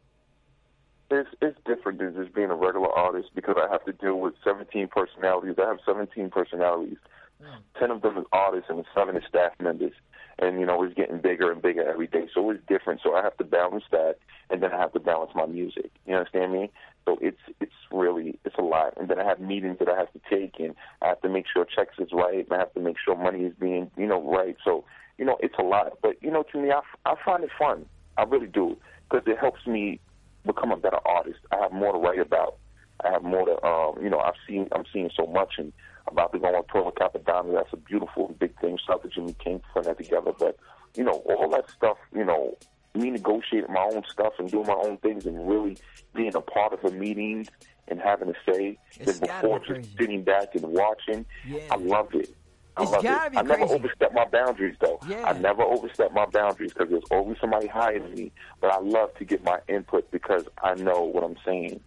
it's 1.10 1.28
it's 1.40 1.58
different 1.64 1.98
than 1.98 2.14
just 2.14 2.34
being 2.34 2.50
a 2.50 2.54
regular 2.54 2.90
artist 2.90 3.28
because 3.34 3.56
I 3.58 3.70
have 3.70 3.84
to 3.84 3.92
deal 3.92 4.16
with 4.16 4.34
17 4.42 4.88
personalities. 4.88 5.56
I 5.58 5.68
have 5.68 5.78
17 5.86 6.30
personalities. 6.30 6.98
Mm. 7.42 7.58
Ten 7.78 7.90
of 7.90 8.02
them 8.02 8.18
is 8.18 8.24
artists 8.32 8.70
and 8.70 8.84
seven 8.94 9.16
is 9.16 9.22
staff 9.28 9.52
members. 9.60 9.92
And 10.38 10.58
you 10.60 10.66
know 10.66 10.82
it's 10.82 10.94
getting 10.94 11.20
bigger 11.20 11.52
and 11.52 11.62
bigger 11.62 11.88
every 11.88 12.06
day, 12.06 12.28
so 12.34 12.50
it's 12.50 12.60
different. 12.66 13.00
So 13.02 13.14
I 13.14 13.22
have 13.22 13.36
to 13.36 13.44
balance 13.44 13.84
that, 13.92 14.16
and 14.50 14.62
then 14.62 14.72
I 14.72 14.78
have 14.78 14.92
to 14.94 15.00
balance 15.00 15.30
my 15.34 15.46
music. 15.46 15.90
You 16.06 16.16
understand 16.16 16.52
me? 16.52 16.70
So 17.04 17.18
it's 17.20 17.38
it's 17.60 17.72
really 17.92 18.38
it's 18.44 18.56
a 18.58 18.62
lot. 18.62 18.94
And 18.96 19.08
then 19.08 19.20
I 19.20 19.24
have 19.24 19.40
meetings 19.40 19.78
that 19.78 19.88
I 19.88 19.96
have 19.96 20.12
to 20.12 20.20
take, 20.28 20.58
and 20.58 20.74
I 21.02 21.08
have 21.08 21.20
to 21.22 21.28
make 21.28 21.44
sure 21.52 21.64
checks 21.64 21.94
is 21.98 22.08
right, 22.12 22.44
and 22.44 22.52
I 22.52 22.58
have 22.58 22.74
to 22.74 22.80
make 22.80 22.96
sure 23.04 23.16
money 23.16 23.44
is 23.44 23.54
being 23.58 23.90
you 23.96 24.06
know 24.06 24.22
right. 24.22 24.56
So 24.64 24.84
you 25.18 25.24
know 25.24 25.36
it's 25.40 25.58
a 25.58 25.62
lot. 25.62 25.98
But 26.02 26.22
you 26.22 26.30
know 26.30 26.44
to 26.52 26.58
me, 26.60 26.70
I, 26.72 26.80
I 27.08 27.14
find 27.24 27.44
it 27.44 27.50
fun. 27.58 27.86
I 28.16 28.24
really 28.24 28.46
do 28.46 28.76
because 29.08 29.24
it 29.26 29.38
helps 29.38 29.66
me 29.66 30.00
become 30.44 30.72
a 30.72 30.76
better 30.76 30.98
artist. 31.04 31.38
I 31.52 31.56
have 31.62 31.72
more 31.72 31.92
to 31.92 31.98
write 31.98 32.18
about. 32.18 32.56
I 33.04 33.10
have 33.10 33.22
more 33.22 33.44
to, 33.46 33.64
um, 33.64 34.02
you 34.02 34.08
know, 34.08 34.20
I've 34.20 34.38
seen, 34.48 34.68
I'm 34.72 34.84
seeing 34.92 35.10
so 35.16 35.26
much, 35.26 35.54
and 35.58 35.72
about 36.08 36.32
to 36.32 36.38
go 36.38 36.46
on 36.46 36.64
tour 36.72 36.84
with 36.84 36.94
Cappadonna. 36.96 37.54
That's 37.54 37.72
a 37.72 37.76
beautiful 37.76 38.34
big 38.38 38.58
thing. 38.60 38.78
Shout 38.86 38.96
out 38.96 39.02
to 39.02 39.08
Jimmy 39.08 39.34
King 39.42 39.60
for 39.60 39.82
putting 39.82 39.94
that 39.94 40.02
together. 40.02 40.32
But, 40.38 40.56
you 40.96 41.04
know, 41.04 41.22
all 41.26 41.48
that 41.50 41.70
stuff, 41.70 41.96
you 42.14 42.24
know, 42.24 42.56
me 42.94 43.10
negotiating 43.10 43.72
my 43.72 43.88
own 43.92 44.04
stuff 44.08 44.34
and 44.38 44.50
doing 44.50 44.66
my 44.66 44.74
own 44.74 44.98
things 44.98 45.26
and 45.26 45.48
really 45.48 45.76
being 46.14 46.34
a 46.34 46.40
part 46.40 46.72
of 46.72 46.84
a 46.84 46.90
meeting 46.94 47.46
and 47.88 48.00
having 48.00 48.28
a 48.30 48.34
say 48.50 48.78
It's 49.00 49.18
than 49.18 49.28
before 49.28 49.60
be 49.60 49.66
just 49.80 49.96
sitting 49.98 50.22
back 50.22 50.54
and 50.54 50.64
watching. 50.64 51.26
Yeah. 51.46 51.60
I 51.70 51.76
love 51.76 52.14
it. 52.14 52.30
I 52.76 52.82
It's 52.82 52.92
it. 52.92 53.06
I 53.36 53.42
never 53.42 53.56
crazy. 53.56 53.74
overstep 53.74 54.14
my 54.14 54.24
boundaries 54.26 54.76
though. 54.80 54.98
Yeah. 55.08 55.24
I 55.28 55.32
never 55.38 55.62
overstep 55.62 56.12
my 56.12 56.26
boundaries 56.26 56.72
because 56.72 56.90
there's 56.90 57.04
always 57.10 57.38
somebody 57.40 57.66
higher 57.66 57.98
than 57.98 58.14
me. 58.14 58.32
But 58.60 58.72
I 58.72 58.78
love 58.78 59.14
to 59.16 59.24
get 59.24 59.44
my 59.44 59.58
input 59.68 60.10
because 60.10 60.44
I 60.62 60.74
know 60.74 61.02
what 61.02 61.24
I'm 61.24 61.36
saying. 61.44 61.80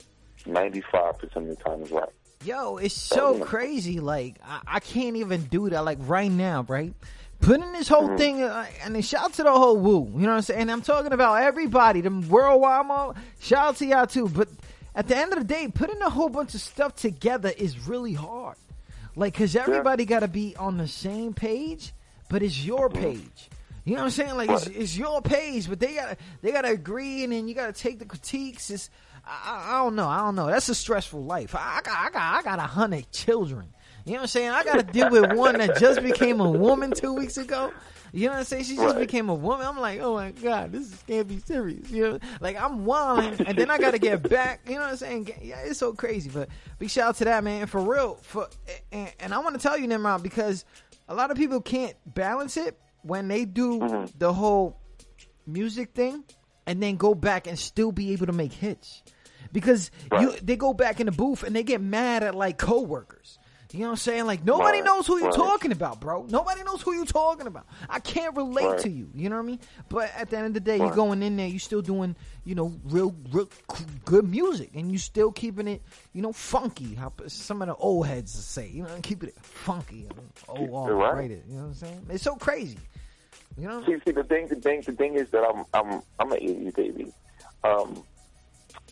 Ninety-five 0.45 1.17
percent 1.19 1.49
of 1.49 1.57
the 1.57 1.63
time 1.63 1.81
is 1.81 1.91
right. 1.91 2.09
Yo, 2.43 2.77
it's 2.77 2.95
so 2.95 3.39
crazy. 3.39 3.99
Like, 3.99 4.35
I, 4.45 4.61
I 4.67 4.79
can't 4.79 5.17
even 5.17 5.43
do 5.45 5.69
that. 5.69 5.83
Like, 5.83 5.97
right 6.01 6.31
now, 6.31 6.65
right? 6.67 6.93
Putting 7.39 7.71
this 7.73 7.87
whole 7.87 8.07
Mm-hmm. 8.07 8.17
thing, 8.17 8.41
uh, 8.43 8.65
and 8.83 8.95
then 8.95 9.01
shout 9.01 9.25
out 9.25 9.33
to 9.33 9.43
the 9.43 9.51
whole 9.51 9.77
woo. 9.77 10.11
You 10.15 10.21
know 10.23 10.29
what 10.29 10.35
I'm 10.37 10.41
saying? 10.43 10.69
I'm 10.69 10.81
talking 10.81 11.11
about 11.13 11.41
everybody, 11.43 12.01
the 12.01 12.09
worldwide 12.09 12.85
mo. 12.85 13.13
Shout 13.39 13.67
out 13.67 13.75
to 13.77 13.85
y'all 13.85 14.07
too. 14.07 14.27
But 14.29 14.49
at 14.95 15.07
the 15.07 15.15
end 15.17 15.33
of 15.33 15.39
the 15.39 15.45
day, 15.45 15.67
putting 15.67 16.01
a 16.01 16.09
whole 16.09 16.29
bunch 16.29 16.55
of 16.55 16.61
stuff 16.61 16.95
together 16.95 17.51
is 17.55 17.87
really 17.87 18.13
hard. 18.13 18.55
Like, 19.15 19.33
cause 19.35 19.55
everybody 19.55 20.05
got 20.05 20.19
to 20.19 20.27
be 20.27 20.55
on 20.57 20.77
the 20.77 20.87
same 20.87 21.33
page, 21.33 21.91
but 22.29 22.41
it's 22.43 22.63
your 22.63 22.89
Mm-hmm. 22.89 23.03
page. 23.03 23.49
You 23.83 23.93
know 23.95 23.99
what 24.01 24.05
I'm 24.05 24.11
saying? 24.11 24.35
Like, 24.35 24.49
it's, 24.49 24.67
it's 24.67 24.97
your 24.97 25.21
page, 25.21 25.69
but 25.69 25.79
they 25.79 25.93
gotta 25.95 26.17
they 26.41 26.51
gotta 26.51 26.69
agree, 26.71 27.23
and 27.23 27.31
then 27.31 27.47
you 27.47 27.53
gotta 27.55 27.71
take 27.71 27.99
the 27.99 28.05
critiques. 28.05 28.69
It's 28.69 28.89
I, 29.27 29.65
I 29.69 29.83
don't 29.83 29.95
know. 29.95 30.07
I 30.07 30.19
don't 30.19 30.35
know. 30.35 30.47
That's 30.47 30.69
a 30.69 30.75
stressful 30.75 31.23
life. 31.23 31.55
I, 31.55 31.77
I 31.77 31.81
got 31.81 31.97
I 31.97 32.09
got 32.09 32.33
I 32.39 32.41
got 32.43 32.59
a 32.59 32.63
hundred 32.67 33.11
children. 33.11 33.73
You 34.05 34.13
know 34.13 34.19
what 34.19 34.21
I'm 34.23 34.27
saying? 34.27 34.49
I 34.51 34.63
got 34.63 34.75
to 34.75 34.83
deal 34.83 35.09
with 35.09 35.33
one 35.33 35.57
that 35.57 35.77
just 35.79 36.01
became 36.01 36.39
a 36.39 36.49
woman 36.49 36.91
two 36.91 37.13
weeks 37.13 37.35
ago. 37.37 37.73
You 38.13 38.27
know 38.27 38.33
what 38.33 38.39
I'm 38.39 38.45
saying? 38.45 38.63
She 38.63 38.75
just 38.77 38.95
Right. 38.95 38.99
became 38.99 39.27
a 39.27 39.35
woman. 39.35 39.67
I'm 39.67 39.77
like, 39.77 39.99
oh 39.99 40.13
my 40.13 40.31
god, 40.31 40.71
this 40.71 40.93
is, 40.93 41.03
can't 41.05 41.27
be 41.27 41.39
serious. 41.39 41.91
You 41.91 42.11
know, 42.11 42.19
like 42.39 42.55
I'm 42.55 42.85
wilding, 42.85 43.45
and 43.45 43.57
then 43.57 43.69
I 43.69 43.77
got 43.77 43.91
to 43.91 43.99
get 43.99 44.27
back. 44.29 44.61
You 44.65 44.75
know 44.75 44.81
what 44.81 44.91
I'm 44.91 44.97
saying? 44.97 45.29
Yeah, 45.41 45.59
it's 45.59 45.79
so 45.79 45.91
crazy. 45.91 46.29
But 46.33 46.47
big 46.79 46.89
shout 46.89 47.09
out 47.09 47.15
to 47.17 47.25
that 47.25 47.43
man. 47.43 47.63
And 47.63 47.69
for 47.69 47.81
real, 47.81 48.15
for 48.21 48.47
and, 48.93 49.11
and 49.19 49.33
I 49.33 49.39
want 49.39 49.55
to 49.55 49.61
tell 49.61 49.77
you, 49.77 49.87
Nimrod, 49.87 50.23
because 50.23 50.63
a 51.09 51.13
lot 51.13 51.31
of 51.31 51.37
people 51.37 51.59
can't 51.59 51.95
balance 52.05 52.55
it 52.55 52.79
when 53.01 53.27
they 53.27 53.43
do 53.43 53.79
mm-hmm. 53.79 54.05
the 54.17 54.31
whole 54.31 54.79
music 55.45 55.93
thing 55.93 56.23
and 56.65 56.81
then 56.81 56.95
go 56.95 57.13
back 57.13 57.45
and 57.47 57.59
still 57.59 57.91
be 57.91 58.13
able 58.13 58.27
to 58.27 58.33
make 58.33 58.53
hits 58.53 59.03
because 59.53 59.91
you 60.19 60.33
they 60.41 60.55
go 60.55 60.73
back 60.73 60.99
in 60.99 61.05
the 61.05 61.11
booth 61.11 61.43
and 61.43 61.55
they 61.55 61.63
get 61.63 61.81
mad 61.81 62.23
at 62.23 62.35
like 62.35 62.57
coworkers. 62.57 63.39
You 63.73 63.79
know 63.81 63.87
what 63.87 63.91
I'm 63.91 63.97
saying? 63.97 64.25
Like 64.25 64.45
nobody 64.45 64.77
Right, 64.77 64.85
knows 64.85 65.05
who 65.07 65.17
you're 65.17 65.25
right. 65.25 65.35
talking 65.35 65.73
about, 65.73 65.99
bro. 65.99 66.25
Nobody 66.29 66.63
knows 66.63 66.81
who 66.81 66.93
you're 66.93 67.05
talking 67.05 67.47
about. 67.47 67.65
I 67.89 67.99
can't 67.99 68.33
relate 68.37 68.65
Right. 68.65 68.79
to 68.79 68.89
you. 68.89 69.09
You 69.13 69.29
know 69.29 69.35
what 69.35 69.43
I 69.43 69.45
mean? 69.45 69.59
But 69.89 70.09
at 70.15 70.29
the 70.29 70.37
end 70.37 70.47
of 70.47 70.53
the 70.53 70.61
day, 70.61 70.77
you're 70.77 70.95
going 70.95 71.21
in 71.21 71.35
there, 71.35 71.47
you're 71.47 71.59
still 71.59 71.81
doing, 71.81 72.15
you 72.45 72.55
know, 72.55 72.73
real, 72.85 73.13
real 73.29 73.49
good 74.05 74.25
music, 74.25 74.69
and 74.73 74.89
you're 74.89 74.99
still 74.99 75.33
keeping 75.33 75.67
it, 75.67 75.81
you 76.13 76.21
know, 76.21 76.31
funky. 76.31 76.95
How 76.95 77.11
some 77.27 77.61
of 77.61 77.67
the 77.67 77.75
old 77.75 78.07
heads 78.07 78.31
say, 78.31 78.69
you 78.69 78.83
know, 78.83 78.99
keeping 79.03 79.27
it 79.29 79.35
funky. 79.41 80.07
Oh, 80.47 80.55
Keep 80.59 80.71
all 80.71 80.89
right. 80.91 81.15
rated. 81.17 81.43
You 81.49 81.55
know 81.55 81.61
what 81.63 81.67
I'm 81.67 81.73
saying? 81.73 82.05
It's 82.09 82.23
so 82.23 82.35
crazy. 82.37 82.77
You 83.57 83.67
know? 83.67 83.83
See, 83.85 83.97
see, 84.05 84.11
the 84.11 84.23
thing, 84.23 84.47
the 84.47 84.55
thing, 84.55 84.81
the 84.85 84.93
thing 84.93 85.15
is 85.15 85.29
that 85.31 85.43
I'm, 85.43 85.65
I'm, 85.73 86.01
I'm 86.19 86.31
an 86.31 86.39
'80s 86.39 86.73
baby. 86.73 87.11
Um, 87.65 88.01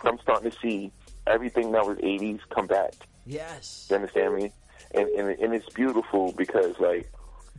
I'm 0.01 0.19
starting 0.19 0.51
to 0.51 0.57
see 0.59 0.91
everything 1.27 1.71
that 1.71 1.85
was 1.85 1.97
'80s 1.97 2.39
come 2.49 2.67
back. 2.67 2.93
Yes. 3.25 3.87
You 3.89 3.95
understand 3.97 4.35
me? 4.35 4.51
And 4.93 5.09
and, 5.09 5.29
and 5.39 5.53
it's 5.53 5.69
beautiful 5.73 6.31
because, 6.33 6.79
like, 6.79 7.11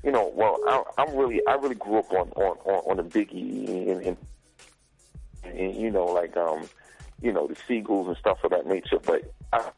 you 0.05 0.13
know, 0.13 0.33
well, 0.35 0.59
I, 0.67 1.03
I'm 1.03 1.17
really, 1.17 1.41
I 1.47 1.55
really 1.55 1.75
grew 1.75 1.99
up 1.99 2.13
on 2.13 2.31
on 2.37 2.57
on, 2.65 2.91
on 2.91 2.97
the 2.97 3.03
Biggie 3.03 3.91
and, 3.91 4.03
and, 4.03 4.17
and 5.45 5.77
you 5.77 5.91
know, 5.91 6.07
like, 6.07 6.37
um, 6.37 6.69
you 7.21 7.33
know, 7.33 7.47
the 7.47 7.57
Seagulls 7.67 8.09
and 8.09 8.17
stuff 8.17 8.39
of 8.45 8.51
that 8.51 8.67
nature. 8.67 8.99
But 9.05 9.33
I 9.53 9.71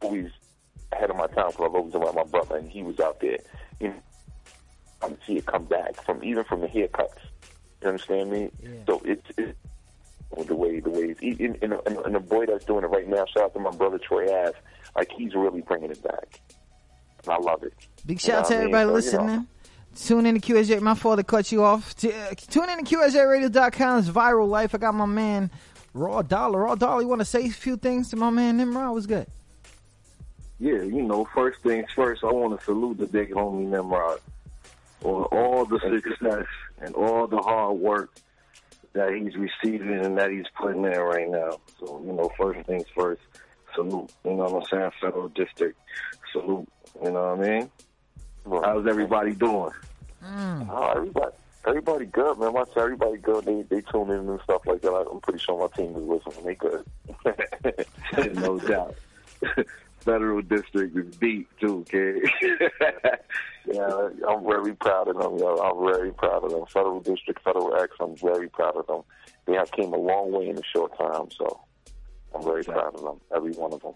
always 0.00 0.30
ahead 0.92 1.10
of 1.10 1.16
my 1.16 1.26
time 1.28 1.50
because 1.50 1.66
I've 1.66 1.74
always 1.74 1.94
around 1.94 2.14
my 2.14 2.24
brother, 2.24 2.56
and 2.56 2.70
he 2.70 2.82
was 2.82 3.00
out 3.00 3.20
there. 3.20 3.38
You 3.80 3.88
know, 3.88 4.02
I 5.02 5.12
see 5.26 5.36
it 5.36 5.46
come 5.46 5.64
back 5.64 6.02
from 6.04 6.22
even 6.24 6.44
from 6.44 6.60
the 6.60 6.68
haircuts. 6.68 7.18
You 7.82 7.88
understand 7.88 8.30
me? 8.30 8.50
Yeah. 8.62 8.70
So 8.86 9.02
it's, 9.04 9.26
it's 9.36 9.58
the 10.46 10.54
way 10.54 10.80
the 10.80 10.90
way 10.90 11.14
he's 11.20 11.38
and, 11.40 11.58
and, 11.62 11.72
and, 11.86 11.96
and 11.98 12.14
the 12.14 12.20
boy 12.20 12.46
that's 12.46 12.64
doing 12.64 12.84
it 12.84 12.88
right 12.88 13.08
now. 13.08 13.24
Shout 13.32 13.44
out 13.44 13.54
to 13.54 13.60
my 13.60 13.70
brother 13.70 13.98
Troy 13.98 14.24
Ave. 14.24 14.52
Like 14.94 15.10
he's 15.16 15.34
really 15.34 15.60
bringing 15.62 15.90
it 15.90 16.02
back. 16.02 16.40
And 17.24 17.32
I 17.32 17.38
love 17.38 17.62
it. 17.62 17.72
Big 18.04 18.22
You 18.22 18.32
know 18.32 18.34
shout 18.34 18.44
out 18.44 18.48
to 18.48 18.54
what 18.54 18.60
I 18.62 18.66
mean? 18.66 18.74
everybody 18.74 19.02
So, 19.02 19.12
you 19.12 19.18
know. 19.18 19.24
listening. 19.24 19.46
Tune 19.96 20.26
in 20.26 20.40
to 20.40 20.52
QSJ. 20.54 20.80
My 20.82 20.94
father 20.94 21.22
cut 21.22 21.50
you 21.50 21.62
off. 21.64 21.94
Uh, 22.04 22.34
tune 22.34 22.68
in 22.68 22.84
to 22.84 22.96
QSJRadio.com. 22.96 23.98
It's 24.00 24.08
viral 24.08 24.46
life. 24.48 24.74
I 24.74 24.78
got 24.78 24.94
my 24.94 25.06
man 25.06 25.50
Raw 25.94 26.20
Dollar. 26.22 26.60
Raw 26.64 26.74
Dollar, 26.74 27.00
you 27.00 27.08
want 27.08 27.22
to 27.22 27.24
say 27.24 27.46
a 27.46 27.50
few 27.50 27.76
things 27.78 28.10
to 28.10 28.16
my 28.16 28.28
man 28.28 28.58
Nimrod? 28.58 28.92
What's 28.92 29.06
good? 29.06 29.26
Yeah, 30.58 30.82
you 30.82 31.02
know, 31.02 31.26
first 31.34 31.60
things 31.62 31.86
first, 31.94 32.24
I 32.24 32.32
want 32.32 32.58
to 32.58 32.64
salute 32.64 32.98
the 32.98 33.06
big 33.06 33.30
homie 33.30 33.66
Nimrod 33.66 34.20
on 35.04 35.22
all 35.24 35.64
the 35.66 35.78
success 35.80 36.46
and 36.78 36.94
all 36.94 37.26
the 37.26 37.38
hard 37.38 37.78
work 37.78 38.10
that 38.96 39.12
he's 39.14 39.36
receiving 39.36 40.04
and 40.04 40.18
that 40.18 40.30
he's 40.30 40.46
putting 40.58 40.84
in 40.84 40.98
right 40.98 41.28
now. 41.28 41.58
So, 41.78 42.02
you 42.04 42.12
know, 42.12 42.30
first 42.38 42.66
things 42.66 42.86
first, 42.94 43.22
salute. 43.74 44.10
You 44.24 44.32
know 44.32 44.44
what 44.44 44.62
I'm 44.62 44.68
saying? 44.78 44.90
Federal 45.00 45.28
District, 45.28 45.78
salute. 46.32 46.68
You 47.02 47.10
know 47.12 47.34
what 47.34 47.46
I 47.46 47.58
mean? 47.58 47.70
How's 48.44 48.86
everybody 48.86 49.32
doing? 49.34 49.70
Mm. 50.24 50.68
Oh, 50.70 50.92
everybody, 50.96 51.34
everybody 51.66 52.06
good, 52.06 52.38
man. 52.38 52.52
Watch 52.52 52.70
everybody 52.76 53.18
good, 53.18 53.44
they 53.44 53.62
they 53.62 53.80
tune 53.82 54.10
in 54.10 54.28
and 54.28 54.40
stuff 54.42 54.66
like 54.66 54.82
that. 54.82 54.92
I'm 54.92 55.20
pretty 55.20 55.40
sure 55.40 55.58
my 55.58 55.76
team 55.76 55.94
is 55.96 56.02
listening. 56.02 56.44
They 56.44 56.54
good. 56.54 56.84
no 58.36 58.58
doubt. 58.58 58.94
Federal 60.06 60.40
District 60.40 60.96
is 60.96 61.16
deep 61.16 61.48
too, 61.60 61.84
kid. 61.90 62.22
Yeah, 63.68 64.10
I'm 64.28 64.46
very 64.46 64.76
proud 64.76 65.08
of 65.08 65.16
them. 65.16 65.38
Yo. 65.38 65.56
I'm 65.56 65.92
very 65.92 66.12
proud 66.12 66.44
of 66.44 66.52
them. 66.52 66.64
Federal 66.72 67.00
District, 67.00 67.42
Federal 67.42 67.74
X. 67.74 67.96
I'm 67.98 68.16
very 68.16 68.48
proud 68.48 68.76
of 68.76 68.86
them. 68.86 69.02
They 69.44 69.54
have 69.54 69.72
came 69.72 69.92
a 69.92 69.98
long 69.98 70.30
way 70.30 70.48
in 70.48 70.56
a 70.56 70.62
short 70.72 70.96
time, 70.96 71.28
so 71.36 71.64
I'm 72.32 72.44
very 72.44 72.62
proud 72.62 72.94
of 72.94 73.02
them. 73.02 73.20
Every 73.34 73.50
one 73.54 73.72
of 73.72 73.82
them. 73.82 73.94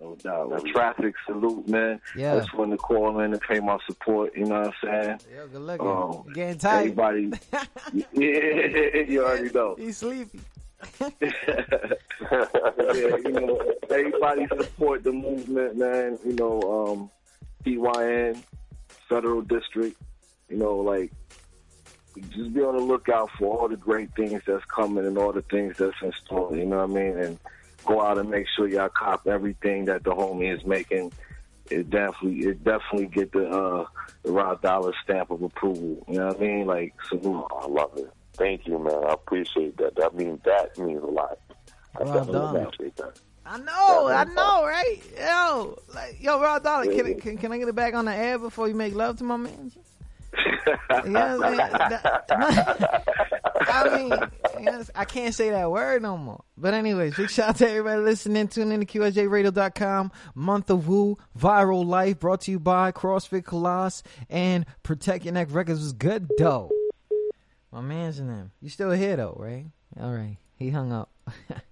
No 0.00 0.16
doubt. 0.16 0.50
Well, 0.50 0.60
traffic 0.62 1.14
salute, 1.26 1.68
man. 1.68 2.00
Yeah. 2.16 2.34
That's 2.34 2.52
when 2.54 2.70
to 2.70 2.76
call 2.76 3.20
in 3.20 3.32
and 3.32 3.40
pay 3.40 3.60
my 3.60 3.78
support. 3.86 4.36
You 4.36 4.46
know 4.46 4.60
what 4.62 4.66
I'm 4.66 4.72
saying? 4.82 5.20
Yeah, 5.32 5.42
good 5.52 5.60
looking. 5.62 5.86
Um, 5.86 6.32
Getting 6.34 6.58
tight. 6.58 6.78
Everybody, 6.80 7.30
yeah, 7.92 8.06
you 9.08 9.24
already 9.24 9.50
know. 9.50 9.76
He's 9.78 9.98
sleepy. 9.98 10.40
Yeah, 11.00 11.08
you 12.90 13.32
know, 13.32 13.74
everybody 13.90 14.46
support 14.48 15.04
the 15.04 15.12
movement, 15.12 15.76
man. 15.76 16.18
You 16.24 16.32
know, 16.34 16.60
um, 16.62 17.10
PYN, 17.64 18.42
Federal 19.08 19.42
District. 19.42 19.96
You 20.48 20.56
know, 20.58 20.76
like 20.76 21.12
just 22.30 22.54
be 22.54 22.62
on 22.62 22.76
the 22.76 22.82
lookout 22.82 23.30
for 23.38 23.58
all 23.58 23.68
the 23.68 23.76
great 23.76 24.14
things 24.14 24.42
that's 24.46 24.64
coming 24.66 25.06
and 25.06 25.18
all 25.18 25.32
the 25.32 25.42
things 25.42 25.76
that's 25.76 25.96
in 26.02 26.12
store. 26.24 26.56
You 26.56 26.66
know 26.66 26.78
what 26.78 26.90
I 26.90 27.02
mean? 27.02 27.18
And 27.18 27.38
go 27.84 28.00
out 28.00 28.18
and 28.18 28.30
make 28.30 28.46
sure 28.56 28.68
y'all 28.68 28.88
cop 28.88 29.26
everything 29.26 29.86
that 29.86 30.04
the 30.04 30.10
homie 30.10 30.54
is 30.54 30.64
making. 30.64 31.12
It 31.70 31.90
definitely, 31.90 32.46
it 32.46 32.62
definitely 32.62 33.06
get 33.06 33.32
the 33.32 33.48
uh, 33.48 33.86
the 34.22 34.30
Rod 34.30 34.62
Dollar 34.62 34.92
stamp 35.02 35.30
of 35.30 35.42
approval. 35.42 36.04
You 36.08 36.18
know 36.18 36.28
what 36.28 36.36
I 36.36 36.40
mean? 36.40 36.66
Like 36.66 36.94
salute. 37.08 37.46
Oh, 37.50 37.60
I 37.62 37.66
love 37.66 37.96
it. 37.96 38.10
Thank 38.36 38.66
you, 38.66 38.78
man. 38.78 39.02
I 39.06 39.12
appreciate 39.14 39.76
that. 39.78 39.96
That 39.96 40.14
means 40.14 40.40
that 40.44 40.76
means 40.78 41.02
a 41.02 41.06
lot. 41.06 41.38
I 41.98 42.02
Well 42.04 42.12
definitely 42.14 42.32
done. 42.40 42.56
appreciate 42.66 42.96
that. 42.96 43.20
I 43.48 43.58
know, 43.58 44.06
I 44.08 44.24
Yeah, 44.26 44.34
know, 44.34 44.64
right? 44.66 44.98
Yo, 45.18 45.78
like, 45.94 46.20
yo, 46.20 46.40
Raw 46.40 46.58
Dollar, 46.58 46.86
can, 46.86 47.06
Yeah. 47.06 47.14
can, 47.14 47.38
can 47.38 47.52
I 47.52 47.58
get 47.58 47.68
it 47.68 47.74
back 47.76 47.94
on 47.94 48.04
the 48.06 48.14
air 48.14 48.38
before 48.38 48.66
you 48.68 48.74
make 48.74 48.94
love 48.94 49.18
to 49.18 49.24
my 49.24 49.36
man? 49.36 49.70
You 51.04 51.10
know 51.10 51.38
what 51.38 51.52
I'm 51.54 51.58
saying? 51.88 52.70
I 53.68 53.88
mean, 53.96 54.12
you 54.60 54.64
know, 54.70 54.82
I 54.94 55.04
can't 55.04 55.34
say 55.34 55.50
that 55.50 55.70
word 55.70 56.02
no 56.02 56.16
more. 56.18 56.42
But 56.58 56.74
anyways, 56.74 57.16
big 57.16 57.30
shout 57.30 57.50
out 57.50 57.56
to 57.56 57.68
everybody 57.68 58.02
listening. 58.02 58.48
Tune 58.48 58.72
in 58.72 58.80
to 58.80 58.86
QSJRadio.com. 58.86 60.12
Month 60.34 60.70
of 60.70 60.88
Woo, 60.88 61.16
Viral 61.38 61.86
Life, 61.86 62.18
brought 62.18 62.42
to 62.42 62.50
you 62.50 62.58
by 62.58 62.92
CrossFit 62.92 63.44
Colossus 63.44 64.02
and 64.28 64.66
Protect 64.82 65.24
Your 65.24 65.34
Neck 65.34 65.48
Records 65.50 65.80
was 65.80 65.92
good, 65.92 66.28
though. 66.38 66.70
My 67.76 67.82
man's 67.82 68.18
in 68.18 68.28
them. 68.28 68.52
You 68.62 68.70
still 68.70 68.90
here, 68.90 69.16
though, 69.16 69.36
right? 69.38 69.66
All 70.00 70.10
right. 70.10 70.38
He 70.54 70.70
hung 70.70 70.92
up. 70.94 71.10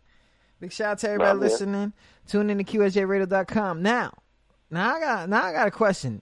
big 0.60 0.70
shout 0.70 0.90
out 0.90 0.98
to 0.98 1.06
everybody 1.08 1.28
Nah, 1.28 1.40
man. 1.40 1.40
listening. 1.40 1.92
Tune 2.28 2.50
in 2.50 2.58
to 2.58 2.64
QSJRadio.com. 2.64 3.80
Now, 3.80 4.12
now 4.70 4.96
I 4.96 5.00
got, 5.00 5.28
now 5.30 5.42
I 5.44 5.52
got 5.52 5.66
a 5.66 5.70
question. 5.70 6.20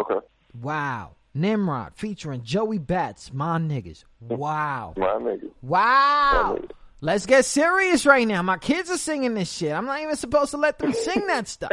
Okay. 0.00 0.24
Wow. 0.62 1.16
Nimrod 1.34 1.94
featuring 1.96 2.44
Joey 2.44 2.78
Bats, 2.78 3.32
my 3.32 3.58
niggas. 3.58 4.04
Wow. 4.20 4.94
My 4.96 5.06
nigga. 5.14 5.50
Wow. 5.62 6.54
My 6.54 6.60
nigga. 6.60 6.70
Let's 7.00 7.26
get 7.26 7.44
serious 7.46 8.06
right 8.06 8.28
now. 8.28 8.40
My 8.42 8.58
kids 8.58 8.88
are 8.88 8.98
singing 8.98 9.34
this 9.34 9.50
shit. 9.50 9.72
I'm 9.72 9.86
not 9.86 10.00
even 10.00 10.14
supposed 10.14 10.52
to 10.52 10.58
let 10.58 10.78
them 10.78 10.92
sing 10.92 11.26
that 11.26 11.48
stuff. 11.48 11.72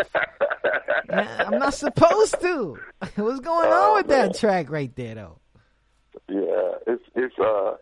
I'm 1.12 1.60
not 1.60 1.76
supposed 1.76 2.42
to. 2.42 2.80
What's 3.18 3.40
going 3.42 3.72
on 3.72 3.94
with 3.98 4.08
that 4.08 4.36
track 4.36 4.72
right 4.72 4.96
there, 4.96 5.14
though? 5.14 5.40
Yeah, 6.30 6.72
it's 6.88 7.04
it's 7.16 7.40
uh 7.40 7.76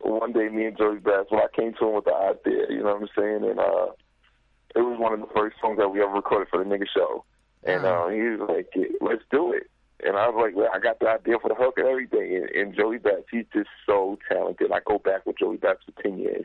one 0.00 0.32
day 0.32 0.48
me 0.48 0.66
and 0.66 0.76
Joey 0.76 0.98
Bats 0.98 1.30
when 1.30 1.40
I 1.40 1.46
came 1.54 1.72
to 1.74 1.88
him 1.88 1.94
with 1.94 2.04
the 2.04 2.14
idea, 2.14 2.66
you 2.68 2.82
know 2.82 2.94
what 2.94 3.02
I'm 3.02 3.08
saying, 3.16 3.50
and 3.50 3.58
uh 3.58 3.86
it 4.74 4.80
was 4.80 4.98
one 4.98 5.14
of 5.14 5.20
the 5.20 5.34
first 5.34 5.56
songs 5.60 5.78
that 5.78 5.88
we 5.88 6.02
ever 6.02 6.12
recorded 6.12 6.48
for 6.50 6.62
the 6.62 6.68
nigga 6.68 6.86
show. 6.94 7.24
And 7.64 7.84
uh, 7.84 8.08
he 8.08 8.20
was 8.20 8.48
like, 8.48 8.68
yeah, 8.76 8.86
"Let's 9.00 9.22
do 9.30 9.52
it." 9.52 9.70
And 10.04 10.16
I 10.16 10.28
was 10.28 10.36
like, 10.40 10.54
well, 10.54 10.70
"I 10.72 10.78
got 10.78 11.00
the 11.00 11.08
idea 11.08 11.38
for 11.40 11.48
the 11.48 11.54
hook 11.54 11.74
and 11.78 11.88
everything." 11.88 12.36
And, 12.36 12.50
and 12.50 12.76
Joey 12.76 12.98
Batts, 12.98 13.24
he's 13.30 13.46
just 13.52 13.70
so 13.86 14.18
talented. 14.30 14.70
I 14.70 14.80
go 14.86 14.98
back 14.98 15.24
with 15.26 15.38
Joey 15.38 15.56
Batts 15.56 15.80
for 15.84 16.02
ten 16.02 16.18
years. 16.18 16.44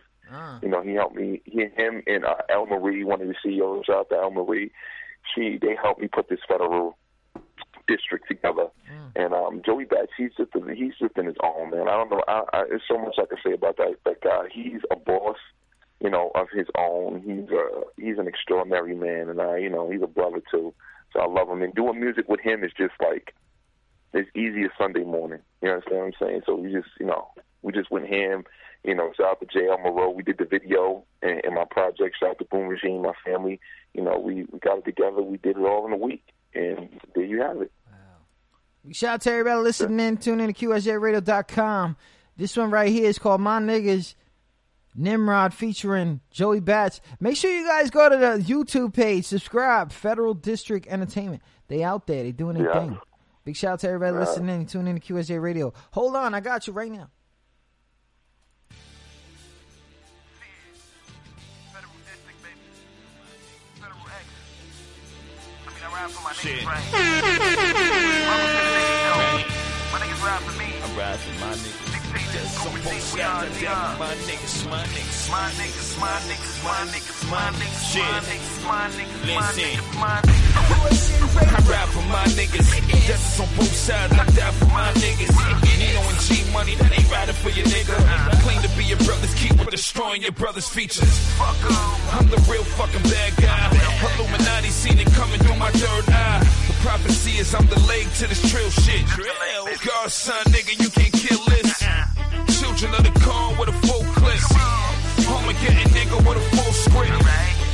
You 0.64 0.70
know, 0.70 0.82
he 0.82 0.94
helped 0.94 1.16
me. 1.16 1.42
He, 1.46 1.60
him, 1.60 2.02
and 2.08 2.26
uh, 2.26 2.36
El 2.50 2.66
Marie, 2.66 3.04
one 3.04 3.22
of 3.22 3.28
the 3.28 3.36
CEOs. 3.44 3.86
Shout 3.86 3.98
out 3.98 4.10
to 4.10 4.16
El 4.16 4.32
Marie. 4.32 4.72
She, 5.36 5.60
they 5.62 5.76
helped 5.76 6.02
me 6.02 6.08
put 6.08 6.30
this 6.30 6.40
federal 6.48 6.98
district 7.88 8.28
together. 8.28 8.68
And 9.16 9.34
um, 9.34 9.62
Joey 9.66 9.86
Batts, 9.86 10.12
he's 10.18 10.32
just 10.38 10.52
a, 10.56 10.74
he's 10.74 10.94
just 11.00 11.18
in 11.18 11.26
his 11.26 11.36
own 11.44 11.72
man. 11.72 11.88
I 11.88 11.98
don't 11.98 12.10
know. 12.10 12.24
I, 12.28 12.44
I, 12.54 12.64
there's 12.70 12.82
so 12.88 12.98
much 12.98 13.16
I 13.18 13.26
can 13.26 13.38
say 13.46 13.54
about 13.54 13.78
that 13.78 13.96
that 14.06 14.22
guy. 14.22 14.48
He's 14.52 14.82
a 14.90 14.96
boss, 14.96 15.38
you 16.00 16.10
know, 16.10 16.32
of 16.36 16.48
his 16.54 16.68
own. 16.78 17.22
He's 17.22 17.50
a 17.50 17.82
he's 18.02 18.18
an 18.18 18.28
extraordinary 18.28 18.96
man, 18.96 19.30
and 19.30 19.42
I, 19.42 19.58
you 19.58 19.70
know, 19.70 19.90
he's 19.90 20.02
a 20.02 20.08
brother 20.08 20.42
too. 20.52 20.74
So 21.14 21.20
I 21.20 21.28
love 21.28 21.50
him. 21.50 21.62
And 21.62 21.76
doing 21.76 22.00
music 22.00 22.30
with 22.30 22.40
him 22.40 22.64
is 22.64 22.72
just 22.78 22.94
like 23.02 23.34
it's 24.14 24.30
easy 24.36 24.64
as 24.64 24.72
Sunday 24.78 25.04
morning. 25.04 25.40
You 25.62 25.70
understand 25.70 25.98
what 25.98 26.06
I'm 26.06 26.14
saying? 26.20 26.42
So 26.46 26.56
we 26.56 26.72
just, 26.72 26.90
you 27.00 27.06
know, 27.06 27.30
we 27.62 27.72
just 27.72 27.92
went 27.92 28.08
ham. 28.08 28.44
You 28.84 28.96
know, 28.96 29.12
shout 29.16 29.28
out 29.28 29.40
to 29.42 29.46
JL 29.46 29.82
Moreau. 29.84 30.10
We 30.10 30.24
did 30.24 30.38
the 30.38 30.46
video 30.46 31.04
and, 31.22 31.40
in 31.44 31.54
my 31.54 31.66
project. 31.70 32.18
Shout 32.20 32.32
out 32.32 32.40
to 32.40 32.46
Boom 32.46 32.68
Regime, 32.68 33.04
my 33.04 33.14
family. 33.24 33.60
You 33.94 34.04
know, 34.04 34.20
we, 34.20 34.46
we 34.52 34.60
got 34.60 34.80
it 34.80 34.86
together. 34.86 35.22
We 35.22 35.38
did 35.38 35.58
it 35.58 35.62
all 35.62 35.86
in 35.86 35.94
a 35.94 35.98
week. 35.98 36.24
And 36.54 36.90
there 37.16 37.24
you 37.26 37.42
have 37.42 37.62
it. 37.62 37.72
Wow. 37.90 38.92
Shout 38.92 39.14
out 39.16 39.22
to 39.22 39.32
everybody 39.32 39.62
listening 39.62 40.00
in. 40.00 40.18
Tune 40.18 40.40
in 40.42 40.54
to 40.54 40.66
QSJRadio.com. 40.68 41.96
This 42.38 42.58
one 42.58 42.72
right 42.72 42.92
here 42.92 43.06
is 43.10 43.20
called 43.20 43.42
My 43.42 43.60
Niggas 43.60 44.16
Nimrod 44.96 45.54
featuring 45.54 46.20
Joey 46.32 46.60
Bats. 46.60 47.00
Make 47.20 47.38
sure 47.38 47.52
you 47.52 47.66
guys 47.68 47.90
go 47.90 48.10
to 48.10 48.18
the 48.18 48.44
YouTube 48.44 48.94
page, 48.94 49.26
subscribe, 49.26 49.92
Federal 49.92 50.34
District 50.34 50.88
Entertainment. 50.88 51.42
They 51.68 51.84
out 51.84 52.08
there, 52.08 52.24
they 52.24 52.32
doing 52.32 52.58
their 52.58 52.68
Yeah. 52.68 52.80
thing. 52.80 53.00
Big 53.46 53.56
shout 53.56 53.74
out 53.74 53.80
to 53.82 53.88
everybody 53.88 54.14
Yeah. 54.14 54.20
listening. 54.20 54.62
In. 54.62 54.66
Tune 54.68 54.88
in 54.88 54.96
to 54.96 55.02
QSJ 55.02 55.40
Radio. 55.40 55.74
Hold 55.92 56.16
on, 56.16 56.34
I 56.34 56.42
got 56.42 56.68
you 56.68 56.74
right 56.74 56.92
now. 56.92 57.10
Shit. 66.02 66.66
I'm 66.66 66.74
ride 70.98 71.20
for 71.20 71.40
my 71.40 71.54
niggas. 71.54 71.91
Some 72.62 72.78
both 72.86 73.02
sides 73.02 73.50
of 73.50 73.62
that. 73.62 73.98
My 73.98 74.14
niggas, 74.30 74.70
my 74.70 74.86
niggas, 74.94 75.30
my 75.34 75.50
niggas, 75.58 75.98
my 75.98 76.14
niggas, 76.30 76.62
my 76.62 76.86
niggas, 76.94 77.26
my 77.32 77.50
niggas, 77.58 77.90
shit. 77.90 78.06
Listen. 79.26 79.82
I 81.42 81.58
ride 81.66 81.90
for 81.90 82.06
my 82.06 82.26
niggas. 82.38 82.70
Just 83.08 83.40
on 83.42 83.48
both 83.58 83.74
sides, 83.74 84.14
I 84.14 84.26
die 84.38 84.52
for 84.62 84.66
my 84.66 84.94
niggas. 84.94 85.34
Nino 85.80 86.02
and 86.06 86.20
G 86.22 86.46
Money, 86.54 86.76
that 86.76 86.92
ain't 86.94 87.10
riding 87.10 87.34
for 87.34 87.50
your 87.50 87.66
nigga. 87.66 87.98
Claim 88.46 88.62
to 88.62 88.70
be 88.78 88.86
your 88.86 89.02
brother's 89.10 89.34
keeper, 89.34 89.66
destroying 89.72 90.22
your 90.22 90.32
brother's 90.34 90.70
features. 90.70 91.10
I'm 91.42 92.28
the 92.30 92.38
real 92.46 92.64
fucking 92.64 93.02
bad 93.10 93.36
guy. 93.42 93.74
Illuminati 94.06 94.70
seen 94.70 95.00
it 95.00 95.12
coming 95.14 95.40
through 95.40 95.58
my 95.58 95.72
third 95.72 96.14
eye. 96.14 96.46
The 96.68 96.74
prophecy 96.86 97.40
is 97.40 97.56
I'm 97.56 97.66
the 97.66 97.80
leg 97.90 98.06
to 98.22 98.28
this 98.28 98.42
trill 98.52 98.70
shit. 98.70 99.02
Godson, 99.84 100.46
nigga, 100.54 100.78
you 100.80 100.90
can't 100.92 101.14
kill 101.14 101.44
this. 101.46 101.82
Children 102.72 102.96
of 102.96 103.04
the 103.04 103.20
corn 103.20 103.58
with 103.60 103.68
a 103.68 103.76
full 103.84 104.04
clip. 104.16 104.40
Armageddon 105.28 105.92
nigga 105.92 106.16
with 106.24 106.40
a 106.40 106.46
full 106.56 106.72
script. 106.72 107.20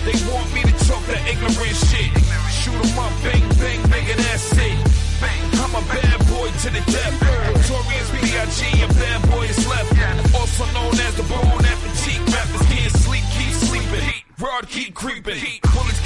They 0.09 0.17
want 0.33 0.49
me 0.57 0.61
to 0.65 0.73
talk 0.89 1.05
that 1.05 1.21
ignorant 1.29 1.77
shit. 1.85 2.09
Shoot 2.49 2.73
'em 2.73 2.97
up, 2.97 3.13
bang, 3.21 3.45
bang, 3.61 3.81
nigga, 3.93 4.15
that's 4.17 4.57
it. 4.57 4.77
I'm 5.61 5.75
a 5.75 5.81
bad 5.93 6.17
boy 6.33 6.49
to 6.49 6.69
the 6.73 6.81
death. 6.89 7.13
Notorious 7.21 8.09
B.I.G. 8.09 8.81
a 8.81 8.87
bad 8.97 9.29
boy 9.29 9.45
is 9.45 9.67
left. 9.69 9.93
Also 10.33 10.65
known 10.73 10.93
as 10.97 11.13
the 11.15 11.23
bone 11.29 11.61
appetique. 11.61 12.25
Rappers 12.33 12.65
can't 12.65 12.93
sleep, 12.97 13.23
keep 13.37 13.53
sleeping. 13.53 14.13
Rod 14.39 14.67
keep 14.67 14.95
creeping. 14.95 15.61
Bullets 15.73 16.01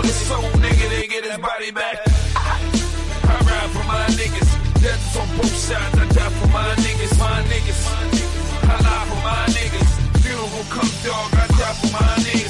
For 0.00 0.06
the 0.06 0.12
soul, 0.12 0.50
nigga. 0.64 0.88
They 0.88 1.06
get 1.08 1.24
his 1.24 1.36
body 1.36 1.70
back. 1.72 1.98
I 2.34 3.36
ride 3.44 3.70
for 3.70 3.84
my 3.84 4.06
niggas. 4.16 4.50
That's 4.80 5.16
on 5.16 5.28
both 5.36 5.54
sides. 5.54 5.98
I 5.98 6.06
die 6.06 6.30
for 6.40 6.48
my 6.48 6.74
niggas. 6.76 7.18
My 7.18 7.42
niggas. 7.52 7.80
I 8.64 8.76
lie 8.80 9.04
for 9.10 9.20
my 9.28 9.44
niggas. 9.52 9.90
Funeral 10.22 10.64
come 10.70 10.90
dog. 11.04 11.34
I 11.34 11.46
die 11.48 11.74
for. 11.80 11.92
My 11.92 12.14
niggas. 12.24 12.49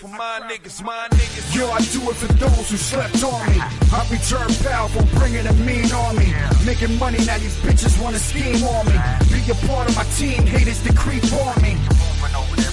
For 0.00 0.08
my 0.08 0.40
niggas. 0.48 0.82
My 0.82 1.08
niggas. 1.12 1.54
Yo, 1.54 1.68
I 1.70 1.80
do 1.92 2.00
it 2.10 2.16
for 2.16 2.32
those 2.40 2.70
who 2.70 2.76
slept 2.76 3.22
on 3.22 3.40
me. 3.50 3.60
I 3.60 4.00
return 4.10 4.48
powerful, 4.64 5.04
bringing 5.18 5.46
a 5.46 5.52
mean 5.68 5.92
army. 5.92 6.32
Making 6.64 6.98
money, 6.98 7.18
now 7.26 7.36
these 7.36 7.56
bitches 7.60 8.00
wanna 8.02 8.18
scheme 8.18 8.64
on 8.64 8.86
me. 8.86 8.96
Be 9.28 9.40
a 9.52 9.54
part 9.68 9.88
of 9.88 9.96
my 9.96 10.04
team, 10.16 10.46
haters 10.46 10.82
to 10.84 10.92
creep 10.94 11.24
on 11.44 11.54
me. 11.62 11.76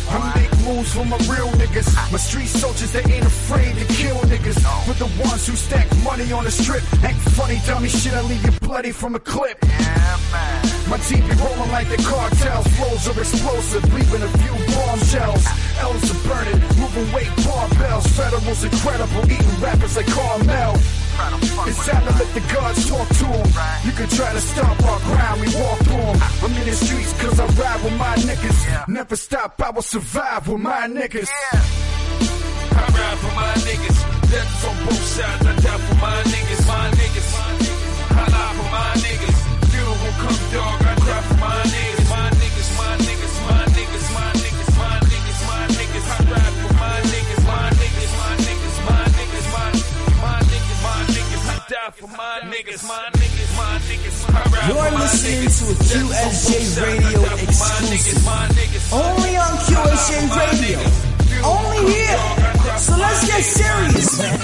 I 0.10 0.18
make 0.40 0.54
moves 0.64 0.94
for 0.96 1.04
my 1.04 1.18
real 1.28 1.52
niggas. 1.60 1.90
My 2.14 2.18
street 2.18 2.48
soldiers, 2.48 2.94
they 2.94 3.04
ain't 3.14 3.26
afraid 3.26 3.76
to 3.76 3.86
kill 3.94 4.16
niggas. 4.32 4.60
For 4.88 4.96
the 4.96 5.10
ones 5.28 5.46
who 5.48 5.56
stack 5.56 5.88
money 6.04 6.32
on 6.32 6.46
the 6.46 6.52
strip. 6.52 6.84
Act 7.04 7.20
funny, 7.36 7.60
dummy 7.68 7.90
shit, 7.90 8.14
I 8.14 8.22
leave 8.22 8.44
you 8.46 8.52
bloody 8.62 8.92
from 8.92 9.16
a 9.16 9.20
clip. 9.20 9.58
My 10.90 10.98
team 11.00 11.28
be 11.28 11.36
rolling 11.44 11.72
like 11.72 11.90
the 11.90 11.98
cartels. 11.98 12.68
Flows 12.78 13.08
are 13.10 13.20
explosive, 13.20 13.84
leaving 13.94 14.24
a 14.24 14.32
few 14.40 14.56
bombshells. 14.74 15.37
Federals 18.58 18.74
incredible, 18.74 19.32
eating 19.32 19.62
rappers 19.62 19.96
like 19.98 20.08
Carmel. 20.08 20.74
It's 21.68 21.86
time 21.86 22.06
to 22.06 22.12
let 22.12 22.34
the 22.34 22.42
gods 22.54 22.90
talk 22.90 23.08
to 23.08 23.26
'em. 23.26 23.52
You 23.86 23.92
can 23.92 24.10
try 24.10 24.34
to 24.34 24.42
stop 24.42 24.84
our 24.84 25.00
ground, 25.00 25.42
we 25.42 25.48
walk 25.56 25.80
through 25.80 26.10
'em. 26.12 26.22
I'm 26.44 26.58
in 26.58 26.66
the 26.66 26.76
streets 26.76 27.14
cause 27.20 27.40
I 27.40 27.46
ride 27.46 27.84
with 27.84 27.94
my 27.94 28.16
niggas. 28.16 28.88
Never 28.88 29.16
stop, 29.16 29.62
I 29.64 29.70
will 29.70 29.82
survive 29.82 30.48
with 30.48 30.62
my 30.62 30.88
niggas. 30.88 31.30
I 32.72 32.86
ride 32.98 33.20
for 33.20 33.34
my 33.36 33.54
niggas. 33.68 33.98
Deaths 34.32 34.66
on 34.66 34.76
both 34.86 35.06
sides. 35.16 35.46
I 35.46 35.54
die 35.62 35.82
for 35.88 35.96
my 35.96 36.22
niggas. 36.34 36.57
For 52.66 52.88
my 52.88 53.10
niggas, 53.14 53.56
my 53.56 53.78
niggas, 53.86 54.34
my 54.34 54.42
ride 54.52 54.68
You're 54.68 54.92
my 54.92 55.02
listening 55.02 55.44
niggas. 55.44 55.62
to 55.92 56.02
a 56.02 56.10
QSJ 56.10 56.50
radio 56.82 57.22
exclusive. 57.36 58.28
Only 58.94 59.38
on 59.38 59.58
QSJ 59.68 60.10
radio. 60.36 60.80
Only 61.46 61.94
here. 61.94 62.18
So 62.80 62.98
let's 62.98 63.28
get 63.28 63.44
serious, 63.44 64.18
man. 64.20 64.40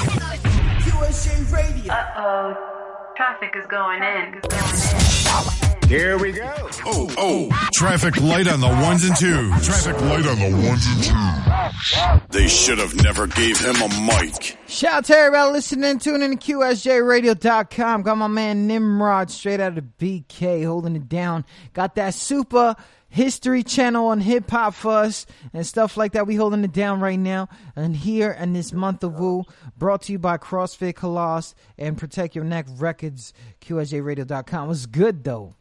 QSJ 0.84 1.52
radio. 1.52 1.94
Uh 1.94 2.06
oh. 2.18 3.14
Traffic 3.16 3.56
is 3.56 3.66
going 3.68 4.04
in. 4.04 5.63
Here 5.88 6.18
we 6.18 6.32
go. 6.32 6.54
Oh, 6.86 7.14
oh. 7.18 7.70
Traffic 7.74 8.20
light 8.22 8.48
on 8.48 8.60
the 8.62 8.68
ones 8.68 9.04
and 9.04 9.16
twos. 9.16 9.66
Traffic 9.66 10.02
light 10.02 10.26
on 10.26 10.40
the 10.40 10.68
ones 10.68 10.86
and 10.88 11.04
twos. 11.04 12.22
They 12.30 12.48
should 12.48 12.80
have 12.80 12.96
never 13.04 13.28
gave 13.28 13.60
him 13.60 13.76
a 13.76 13.90
mic. 14.02 14.58
Shout 14.68 14.94
out 14.94 15.06
to 15.06 15.18
everybody 15.18 15.52
listening, 15.52 16.00
tuning 16.00 16.32
in 16.32 16.38
to 16.38 16.54
QSJRadio.com. 16.54 18.02
Got 18.02 18.18
my 18.18 18.28
man 18.28 18.68
Nimrod 18.68 19.30
straight 19.30 19.60
out 19.60 19.78
of 19.78 19.84
BK 20.00 20.66
holding 20.66 20.96
it 20.96 21.10
down. 21.10 21.46
Got 21.74 21.96
that 21.96 22.14
super 22.14 22.76
history 23.10 23.62
channel 23.62 24.08
on 24.08 24.22
hip 24.22 24.50
hop 24.50 24.74
for 24.74 24.94
us 24.98 25.28
and 25.54 25.68
stuff 25.68 25.98
like 25.98 26.14
that. 26.14 26.26
We 26.26 26.36
holding 26.36 26.64
it 26.64 26.74
down 26.74 27.00
right 27.00 27.20
now. 27.20 27.50
And 27.76 27.96
here 27.96 28.32
in 28.32 28.54
this 28.54 28.74
month 28.74 29.04
of 29.04 29.20
Woo, 29.20 29.44
brought 29.78 30.04
to 30.04 30.12
you 30.12 30.20
by 30.20 30.38
CrossFit 30.38 30.94
Coloss 30.94 31.54
and 31.78 31.98
Protect 31.98 32.36
Your 32.36 32.46
Neck 32.46 32.66
Records, 32.78 33.34
QSJRadio.com. 33.62 34.68
What's 34.68 34.88
good 34.88 35.24
though? 35.24 35.56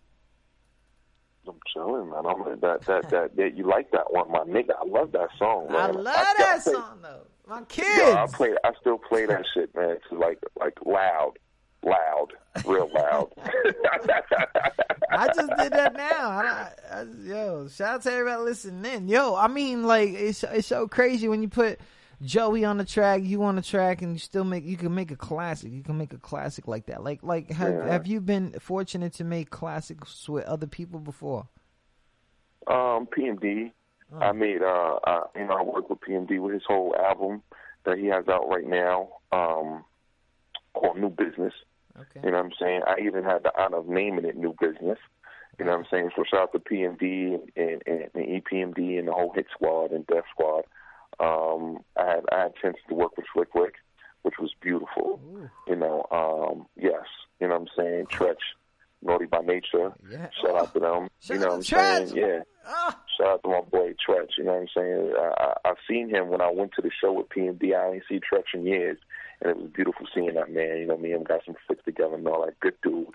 I'm 1.49 1.55
chilling, 1.73 2.11
man. 2.11 2.25
I'm 2.27 2.61
that 2.61 2.83
that 2.87 3.11
that 3.11 3.37
that 3.37 3.57
you 3.57 3.67
like 3.67 3.91
that 3.91 4.13
one, 4.13 4.31
my 4.31 4.41
nigga. 4.41 4.71
I 4.81 4.87
love 4.87 5.13
that 5.13 5.29
song, 5.39 5.67
man. 5.69 5.77
I 5.77 5.87
love 5.91 6.05
gotta 6.05 6.39
that 6.39 6.63
say- 6.63 6.73
song 6.73 6.99
though. 7.03 7.27
My 7.49 7.63
kids. 7.63 7.89
Yeah, 7.99 8.23
I 8.25 8.27
play. 8.33 8.55
I 8.65 8.71
still 8.81 8.99
play 8.99 9.27
that 9.27 9.45
shit, 9.53 9.75
man. 9.75 9.97
To 10.09 10.19
like 10.19 10.39
like 10.59 10.79
loud, 10.87 11.33
loud, 11.85 12.29
real 12.65 12.89
loud. 12.95 13.33
I 15.11 15.27
just 15.35 15.51
did 15.59 15.73
that 15.73 15.95
now. 15.95 16.29
I, 16.31 16.71
I, 16.91 17.05
yo, 17.25 17.69
shout 17.69 17.95
out 17.97 18.03
to 18.03 18.13
everybody 18.13 18.43
listening 18.43 18.93
in. 18.93 19.09
Yo, 19.09 19.35
I 19.35 19.49
mean, 19.49 19.85
like 19.85 20.11
it's 20.11 20.45
it's 20.45 20.69
so 20.69 20.87
crazy 20.89 21.29
when 21.29 21.43
you 21.43 21.49
put 21.49 21.81
Joey 22.23 22.65
on 22.65 22.79
the 22.79 22.85
track, 22.85 23.23
you 23.25 23.43
on 23.43 23.57
the 23.57 23.63
track, 23.63 24.03
and 24.03 24.13
you 24.13 24.19
still 24.19 24.45
make 24.45 24.65
you 24.65 24.77
can 24.77 24.95
make 24.95 25.11
a 25.11 25.17
classic. 25.17 25.73
You 25.73 25.83
can 25.83 25.99
make 25.99 26.13
a 26.13 26.19
classic 26.19 26.69
like 26.69 26.87
that. 26.87 27.03
Like 27.03 27.23
like 27.23 27.51
have 27.51 27.75
Yeah. 27.75 27.87
have 27.89 28.07
you 28.07 28.21
been 28.21 28.53
fortunate 28.61 29.13
to 29.15 29.25
make 29.25 29.51
classics 29.51 30.29
with 30.29 30.45
other 30.45 30.67
people 30.67 31.01
before? 31.01 31.49
Um, 32.67 33.07
PMD. 33.07 33.73
I 34.21 34.33
made 34.33 34.63
uh, 34.63 34.99
uh 35.05 35.25
you 35.35 35.47
know 35.47 35.55
I 35.55 35.63
worked 35.63 35.91
with 35.91 36.01
PMD 36.01 36.39
with 36.39 36.53
his 36.53 36.63
whole 36.67 36.95
album 36.97 37.43
that 37.85 37.99
he 37.99 38.07
has 38.07 38.29
out 38.29 38.49
right 38.49 38.67
now, 38.67 39.09
um, 39.33 39.85
called 40.75 40.99
New 40.99 41.11
Business. 41.11 41.55
Okay. 41.99 42.21
You 42.25 42.31
know 42.31 42.39
what 42.39 42.47
I'm 42.47 42.53
saying? 42.61 42.83
I 42.87 43.01
even 43.05 43.25
had 43.25 43.43
the 43.43 43.53
honor 43.61 43.79
of 43.79 43.89
naming 43.89 44.25
it 44.25 44.37
New 44.37 44.55
Business. 44.61 44.99
You 45.59 45.65
know 45.65 45.73
what 45.73 45.81
I'm 45.81 45.87
saying? 45.91 46.11
So 46.17 46.25
shout 46.31 46.43
out 46.43 46.53
to 46.53 46.59
PMD 46.59 47.35
and, 47.57 47.83
and, 47.87 48.11
and 48.15 48.45
EPMD 48.45 48.99
and 48.99 49.09
the 49.09 49.13
whole 49.13 49.33
Hit 49.35 49.47
Squad 49.53 49.93
and 49.93 50.07
Death 50.07 50.25
Squad. 50.31 50.65
Um, 51.21 51.85
I 51.97 52.07
had 52.07 52.25
I 52.33 52.39
had 52.43 52.53
a 52.57 52.63
chance 52.63 52.77
to 52.89 52.95
work 52.95 53.17
with 53.17 53.27
Slick 53.33 53.55
Rick, 53.55 53.75
which 54.23 54.35
was 54.41 54.53
beautiful. 54.61 55.21
You 55.69 55.77
know, 55.77 56.07
um, 56.11 56.67
yes. 56.77 57.07
You 57.41 57.49
know 57.49 57.59
what 57.59 57.69
I'm 57.77 57.85
saying? 57.85 58.07
Treach, 58.07 58.37
Naughty 59.03 59.27
by 59.27 59.41
Nature. 59.41 59.93
Yeah. 60.09 60.29
Shout 60.41 60.57
out 60.57 60.73
to 60.75 60.81
them. 60.81 61.09
Shout 61.21 61.35
you 61.35 61.41
know 61.41 61.49
what 61.49 61.55
I'm 61.57 61.63
saying? 61.63 62.07
Treach. 62.09 62.17
Yeah. 62.17 62.91
Shout 63.19 63.29
out 63.29 63.43
to 63.43 63.49
my 63.49 63.61
boy 63.63 63.95
Treach. 64.09 64.39
You 64.39 64.45
know 64.45 64.53
what 64.53 64.61
I'm 64.61 64.69
saying? 64.77 65.13
I, 65.19 65.33
I, 65.39 65.71
I've 65.71 65.77
seen 65.89 66.09
him 66.09 66.29
when 66.29 66.41
I 66.41 66.51
went 66.51 66.73
to 66.75 66.83
the 66.83 66.91
show 67.01 67.13
with 67.13 67.29
PMD. 67.29 67.75
I 67.75 67.95
ain't 67.95 68.05
seen 68.09 68.21
Treach 68.21 68.55
in 68.55 68.65
years, 68.65 68.99
and 69.41 69.51
it 69.51 69.57
was 69.57 69.71
beautiful 69.73 70.07
seeing 70.15 70.35
that 70.35 70.53
man. 70.53 70.79
You 70.79 70.87
know, 70.87 70.97
me 70.97 71.13
and 71.13 71.23
him 71.23 71.25
got 71.25 71.45
some 71.45 71.57
flicks 71.67 71.85
together 71.85 72.15
and 72.15 72.27
all 72.29 72.45
that. 72.45 72.61
Good 72.61 72.75
dude. 72.83 73.15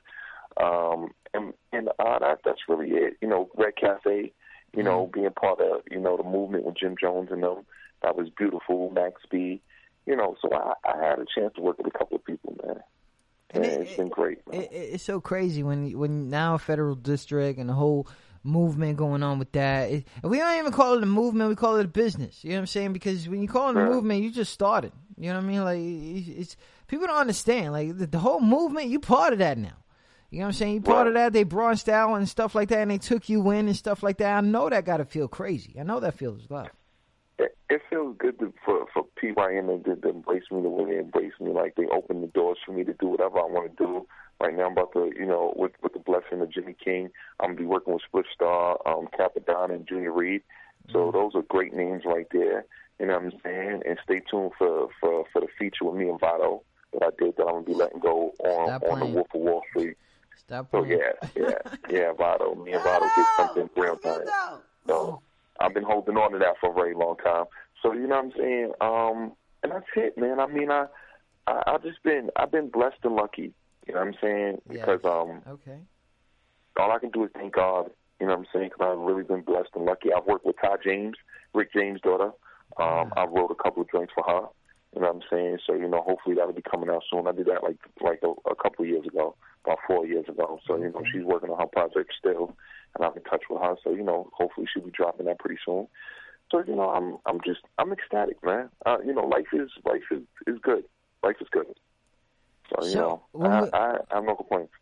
Um, 0.61 1.11
and 1.33 1.53
and 1.71 1.89
uh, 1.99 2.19
that 2.19 2.39
that's 2.43 2.67
really 2.67 2.89
it. 2.89 3.13
You 3.21 3.27
know, 3.27 3.49
Red 3.57 3.75
Cafe. 3.79 4.33
You 4.75 4.83
know, 4.83 5.09
being 5.11 5.31
part 5.31 5.61
of 5.61 5.81
you 5.89 5.99
know 5.99 6.17
the 6.17 6.23
movement 6.23 6.65
with 6.65 6.77
Jim 6.77 6.95
Jones 6.99 7.29
and 7.31 7.43
them. 7.43 7.65
That 8.03 8.15
was 8.15 8.29
beautiful. 8.29 8.89
Max 8.91 9.21
B. 9.29 9.61
You 10.05 10.15
know, 10.15 10.35
so 10.41 10.49
I, 10.53 10.73
I 10.89 11.03
had 11.05 11.19
a 11.19 11.25
chance 11.35 11.53
to 11.55 11.61
work 11.61 11.77
with 11.77 11.87
a 11.87 11.97
couple 11.97 12.15
of 12.15 12.23
people, 12.23 12.55
man. 12.63 12.79
And 13.51 13.65
it's 13.65 13.95
been 13.95 14.07
great. 14.09 14.39
Man. 14.47 14.61
It, 14.61 14.71
it- 14.71 14.75
it's 14.93 15.03
so 15.03 15.19
crazy 15.19 15.63
when 15.63 15.97
when 15.97 16.29
now 16.29 16.57
federal 16.57 16.95
district 16.95 17.59
and 17.59 17.69
the 17.69 17.73
whole 17.73 18.07
movement 18.43 18.97
going 18.97 19.23
on 19.23 19.39
with 19.39 19.51
that. 19.53 19.89
It, 19.91 20.07
we 20.23 20.37
don't 20.37 20.59
even 20.59 20.71
call 20.71 20.97
it 20.97 21.03
a 21.03 21.07
movement; 21.07 21.49
we 21.49 21.55
call 21.55 21.77
it 21.77 21.85
a 21.85 21.89
business. 21.89 22.43
You 22.43 22.51
know 22.51 22.57
what 22.57 22.61
I'm 22.61 22.67
saying? 22.67 22.93
Because 22.93 23.27
when 23.27 23.41
you 23.41 23.47
call 23.47 23.69
it 23.69 23.77
a 23.77 23.85
movement, 23.85 24.23
you 24.23 24.31
just 24.31 24.53
started. 24.53 24.91
You 25.17 25.29
know 25.29 25.35
what 25.39 25.43
I 25.43 25.47
mean? 25.47 25.63
Like 25.63 25.79
it's, 25.81 26.27
it's 26.39 26.57
people 26.87 27.07
don't 27.07 27.17
understand. 27.17 27.73
Like 27.73 27.97
the, 27.97 28.07
the 28.07 28.19
whole 28.19 28.39
movement, 28.41 28.87
you 28.87 28.99
part 28.99 29.33
of 29.33 29.39
that 29.39 29.57
now. 29.57 29.69
You 30.29 30.39
know 30.39 30.45
what 30.45 30.47
I'm 30.49 30.53
saying? 30.53 30.73
You 30.75 30.81
part 30.81 31.07
of 31.07 31.13
that. 31.15 31.31
They 31.33 31.43
branched 31.43 31.87
out 31.89 32.13
and 32.15 32.27
stuff 32.29 32.53
like 32.53 32.69
that, 32.69 32.79
and 32.79 32.91
they 32.91 32.97
took 32.97 33.27
you 33.29 33.49
in 33.51 33.67
and 33.67 33.75
stuff 33.75 34.03
like 34.03 34.17
that. 34.17 34.37
I 34.37 34.41
know 34.41 34.69
that 34.69 34.85
got 34.85 34.97
to 34.97 35.05
feel 35.05 35.27
crazy. 35.29 35.75
I 35.79 35.83
know 35.83 35.99
that 36.01 36.15
feels 36.17 36.49
rough. 36.49 36.69
It, 37.39 37.55
it 37.69 37.81
feels 37.89 38.15
good 38.17 38.39
to, 38.39 38.53
for 38.65 38.85
for 38.93 39.05
PYN 39.21 39.69
and 39.69 39.85
to, 39.85 39.95
to 39.95 40.09
embrace 40.09 40.43
me 40.51 40.61
the 40.61 40.69
way 40.69 40.93
they 40.93 40.99
embrace 40.99 41.33
me. 41.39 41.51
Like 41.51 41.75
they 41.75 41.85
open 41.87 42.21
the 42.21 42.27
doors 42.27 42.57
for 42.65 42.71
me 42.71 42.83
to 42.83 42.93
do 42.93 43.07
whatever 43.07 43.39
I 43.39 43.45
want 43.45 43.77
to 43.77 43.83
do. 43.83 44.07
Right 44.41 44.55
now, 44.55 44.65
I'm 44.67 44.71
about 44.73 44.93
to, 44.93 45.11
you 45.17 45.25
know, 45.25 45.53
with 45.55 45.71
with 45.83 45.93
the 45.93 45.99
blessing 45.99 46.41
of 46.41 46.51
Jimmy 46.51 46.75
King, 46.83 47.09
I'm 47.39 47.49
gonna 47.49 47.59
be 47.59 47.65
working 47.65 47.93
with 47.93 48.03
Split 48.07 48.25
Star, 48.33 48.77
um, 48.85 49.07
Cappadonna, 49.17 49.75
and 49.75 49.87
Junior 49.87 50.11
Reid. 50.11 50.41
So 50.91 51.11
those 51.11 51.33
are 51.35 51.41
great 51.43 51.73
names 51.73 52.03
right 52.05 52.27
there. 52.31 52.65
You 52.99 53.07
know 53.07 53.13
what 53.13 53.23
I'm 53.25 53.39
saying? 53.43 53.81
And 53.85 53.99
stay 54.03 54.21
tuned 54.31 54.51
for 54.57 54.89
for 54.99 55.25
for 55.31 55.41
the 55.41 55.47
feature 55.59 55.85
with 55.85 55.95
me 55.95 56.09
and 56.09 56.19
Vado 56.19 56.63
that 56.93 57.03
I 57.03 57.09
did 57.23 57.35
that 57.37 57.43
I'm 57.43 57.55
gonna 57.55 57.65
be 57.65 57.73
letting 57.75 57.99
go 57.99 58.31
on 58.43 58.67
Stop 58.67 58.83
on 58.91 58.99
the. 58.99 59.05
Wolf 59.07 59.27
of 59.35 59.41
Wall 59.41 59.61
Street. 59.71 59.97
Stop 60.35 60.69
So 60.71 60.81
playing. 60.83 60.99
yeah, 60.99 61.29
yeah, 61.35 61.71
yeah, 61.89 62.11
Vado. 62.13 62.55
Me 62.55 62.71
and 62.73 62.83
Vado 62.83 63.05
did 63.15 63.25
something 63.37 63.69
real 63.75 63.97
time. 63.97 64.25
So 64.87 65.21
I've 65.59 65.73
been 65.73 65.83
holding 65.83 66.17
on 66.17 66.31
to 66.31 66.39
that 66.39 66.55
for 66.59 66.71
a 66.71 66.73
very 66.73 66.93
long 66.93 67.15
time. 67.17 67.45
So 67.81 67.93
you 67.93 68.07
know 68.07 68.15
what 68.15 68.25
I'm 68.25 68.31
saying? 68.37 68.71
Um, 68.81 69.33
and 69.63 69.71
that's 69.71 69.85
it, 69.95 70.17
man. 70.17 70.39
I 70.39 70.47
mean, 70.47 70.71
I, 70.71 70.85
I 71.47 71.61
I've 71.67 71.83
just 71.83 72.01
been 72.03 72.29
I've 72.35 72.51
been 72.51 72.69
blessed 72.69 72.97
and 73.03 73.15
lucky. 73.15 73.53
You 73.87 73.93
know 73.93 73.99
what 73.99 74.07
I'm 74.07 74.15
saying? 74.21 74.57
Because 74.67 74.99
um, 75.05 75.41
Okay. 75.47 75.79
all 76.77 76.91
I 76.91 76.99
can 76.99 77.11
do 77.11 77.23
is 77.23 77.31
thank 77.33 77.53
God. 77.53 77.89
You 78.19 78.27
know 78.27 78.33
what 78.33 78.39
I'm 78.39 78.47
saying? 78.53 78.69
Because 78.73 78.93
I've 78.93 79.05
really 79.05 79.23
been 79.23 79.41
blessed 79.41 79.69
and 79.75 79.85
lucky. 79.85 80.09
I've 80.13 80.25
worked 80.25 80.45
with 80.45 80.55
Ty 80.61 80.77
James, 80.83 81.15
Rick 81.53 81.69
James' 81.73 82.01
daughter. 82.01 82.31
Um, 82.79 83.11
I 83.15 83.25
wrote 83.25 83.51
a 83.51 83.63
couple 83.63 83.81
of 83.81 83.91
joints 83.91 84.13
for 84.13 84.23
her. 84.27 84.47
You 84.97 85.03
know 85.03 85.11
what 85.13 85.21
I'm 85.21 85.29
saying? 85.29 85.57
So 85.67 85.73
you 85.75 85.87
know, 85.87 86.01
hopefully 86.01 86.35
that'll 86.35 86.53
be 86.53 86.63
coming 86.63 86.89
out 86.89 87.03
soon. 87.11 87.27
I 87.27 87.31
did 87.31 87.45
that 87.45 87.61
like 87.61 87.77
like 88.01 88.19
a, 88.23 88.33
a 88.49 88.55
couple 88.55 88.83
of 88.83 88.89
years 88.89 89.05
ago, 89.05 89.35
about 89.63 89.77
four 89.85 90.07
years 90.07 90.25
ago. 90.27 90.59
So 90.65 90.75
you 90.75 90.89
know, 90.89 91.03
she's 91.13 91.23
working 91.23 91.51
on 91.51 91.59
her 91.59 91.67
project 91.67 92.13
still, 92.17 92.55
and 92.95 93.05
I'm 93.05 93.15
in 93.15 93.21
touch 93.23 93.43
with 93.47 93.61
her. 93.61 93.75
So 93.83 93.91
you 93.91 94.01
know, 94.01 94.27
hopefully 94.33 94.65
she'll 94.73 94.81
be 94.83 94.89
dropping 94.89 95.27
that 95.27 95.37
pretty 95.37 95.59
soon. 95.63 95.87
So 96.49 96.63
you 96.65 96.75
know, 96.75 96.89
I'm 96.89 97.19
I'm 97.27 97.39
just 97.45 97.59
I'm 97.77 97.91
ecstatic, 97.93 98.43
man. 98.43 98.69
Uh, 98.87 98.97
you 99.05 99.13
know, 99.13 99.21
life 99.27 99.53
is 99.53 99.69
life 99.85 100.01
is 100.09 100.23
is 100.47 100.57
good. 100.63 100.83
Life 101.21 101.35
is 101.41 101.47
good. 101.51 101.67
So 102.71 102.83
you 102.83 102.89
know, 102.95 103.21
I, 103.45 103.61
we- 103.61 103.69
I 103.73 103.97
I 104.09 104.15
have 104.15 104.23
no 104.23 104.35
complaints. 104.35 104.73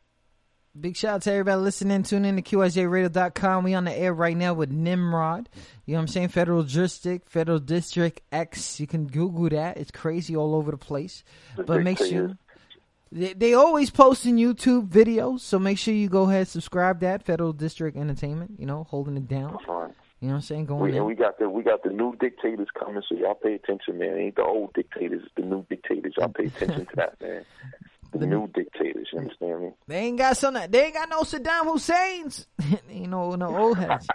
Big 0.77 0.97
shout 0.97 1.15
out 1.15 1.21
to 1.21 1.31
everybody 1.31 1.61
listening. 1.61 2.03
Tune 2.03 2.25
in 2.25 2.35
to 2.35 2.41
QSJRadio.com. 2.41 3.63
We 3.63 3.73
on 3.73 3.85
the 3.85 3.97
air 3.97 4.13
right 4.13 4.35
now 4.35 4.53
with 4.53 4.71
Nimrod. 4.71 5.47
You 5.85 5.93
know 5.93 5.99
what 5.99 6.01
I'm 6.01 6.07
saying? 6.09 6.27
Federal 6.29 6.63
District, 6.63 7.29
Federal 7.29 7.59
District 7.59 8.21
X. 8.31 8.79
You 8.79 8.87
can 8.87 9.07
Google 9.07 9.47
that. 9.49 9.77
It's 9.77 9.91
crazy 9.91 10.35
all 10.35 10.53
over 10.53 10.71
the 10.71 10.77
place. 10.77 11.23
But 11.55 11.81
make 11.81 11.97
sure 11.97 12.37
they, 13.09 13.31
they 13.31 13.53
always 13.53 13.89
posting 13.89 14.35
YouTube 14.35 14.89
videos, 14.89 15.39
so 15.39 15.57
make 15.57 15.77
sure 15.77 15.93
you 15.93 16.09
go 16.09 16.23
ahead 16.23 16.39
and 16.39 16.47
subscribe 16.49 16.99
that 16.99 17.23
Federal 17.23 17.53
District 17.53 17.95
Entertainment. 17.95 18.55
You 18.59 18.65
know, 18.65 18.83
holding 18.83 19.15
it 19.15 19.29
down. 19.29 19.57
You 20.19 20.29
know 20.29 20.33
what 20.33 20.33
I'm 20.33 20.41
saying? 20.41 20.65
Going 20.65 20.91
We, 20.91 20.97
and 20.97 21.05
we 21.05 21.15
got 21.15 21.39
the 21.39 21.49
we 21.49 21.63
got 21.63 21.83
the 21.83 21.91
new 21.91 22.15
dictators 22.17 22.67
coming, 22.77 23.01
so 23.07 23.15
y'all 23.15 23.35
pay 23.35 23.53
attention, 23.53 23.97
man. 23.97 24.09
It 24.17 24.21
ain't 24.21 24.35
the 24.35 24.43
old 24.43 24.73
dictators, 24.73 25.21
it's 25.23 25.31
the 25.35 25.43
new 25.43 25.65
dictators. 25.69 26.15
Y'all 26.17 26.29
pay 26.29 26.45
attention 26.45 26.85
to 26.85 26.95
that, 26.95 27.21
man. 27.21 27.45
The 28.19 28.25
new 28.25 28.47
dictators, 28.53 29.09
you 29.11 29.19
understand 29.19 29.61
me? 29.61 29.69
They 29.87 29.97
ain't 29.99 30.17
got 30.17 30.37
some. 30.37 30.53
They 30.69 30.85
ain't 30.85 30.93
got 30.93 31.09
no 31.09 31.21
Saddam 31.21 31.63
Husseins. 31.71 32.47
you 32.89 33.07
know, 33.07 33.35
no 33.35 33.55
old 33.57 33.77
heads. 33.77 34.07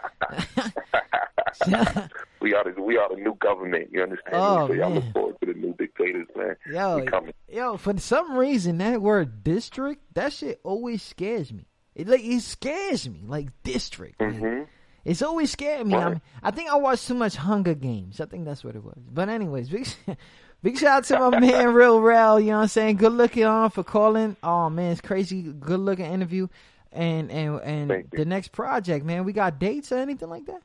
We 2.40 2.54
are 2.54 2.64
the 2.72 2.80
we 2.80 2.96
are 2.96 3.08
the 3.14 3.20
new 3.20 3.34
government, 3.34 3.90
you 3.92 4.02
understand 4.02 4.36
Oh, 4.36 4.66
me? 4.66 4.74
So 4.76 4.80
y'all 4.80 4.90
look 4.92 5.12
forward 5.12 5.36
to 5.40 5.46
the 5.52 5.58
new 5.58 5.74
dictators, 5.74 6.26
man. 6.34 6.56
Yo, 6.72 7.06
yo, 7.48 7.76
for 7.76 7.98
some 7.98 8.34
reason 8.34 8.78
that 8.78 9.02
word 9.02 9.44
district, 9.44 10.02
that 10.14 10.32
shit 10.32 10.58
always 10.64 11.02
scares 11.02 11.52
me. 11.52 11.66
It 11.94 12.08
like 12.08 12.24
it 12.24 12.40
scares 12.40 13.06
me, 13.08 13.24
like 13.26 13.48
district. 13.62 14.20
Mhm. 14.20 14.66
it's 15.04 15.20
always 15.20 15.50
scared 15.50 15.86
me. 15.86 15.94
I, 15.96 16.08
mean, 16.08 16.20
I 16.42 16.50
think 16.50 16.70
I 16.70 16.76
watched 16.76 17.06
too 17.08 17.14
much 17.14 17.36
Hunger 17.36 17.74
Games. 17.74 18.20
I 18.22 18.24
think 18.26 18.46
that's 18.46 18.64
what 18.64 18.74
it 18.74 18.82
was. 18.82 18.96
But 19.12 19.28
anyways, 19.28 19.68
big 20.62 20.78
shout 20.78 20.98
out 20.98 21.04
to 21.04 21.30
my 21.30 21.40
man 21.40 21.74
Real 21.74 22.00
Rel. 22.00 22.40
You 22.40 22.50
know 22.50 22.56
what 22.56 22.62
I'm 22.62 22.68
saying? 22.68 22.96
Good 22.96 23.12
looking 23.12 23.44
on 23.44 23.70
for 23.70 23.84
calling. 23.84 24.36
Oh 24.42 24.70
man, 24.70 24.92
it's 24.92 25.00
crazy. 25.00 25.42
Good 25.42 25.80
looking 25.80 26.06
interview. 26.06 26.48
And 26.92 27.30
and 27.30 27.60
and 27.60 28.04
the 28.10 28.24
next 28.24 28.52
project, 28.52 29.04
man. 29.04 29.24
We 29.24 29.32
got 29.32 29.58
dates 29.58 29.92
or 29.92 29.98
anything 29.98 30.28
like 30.28 30.46
that? 30.46 30.62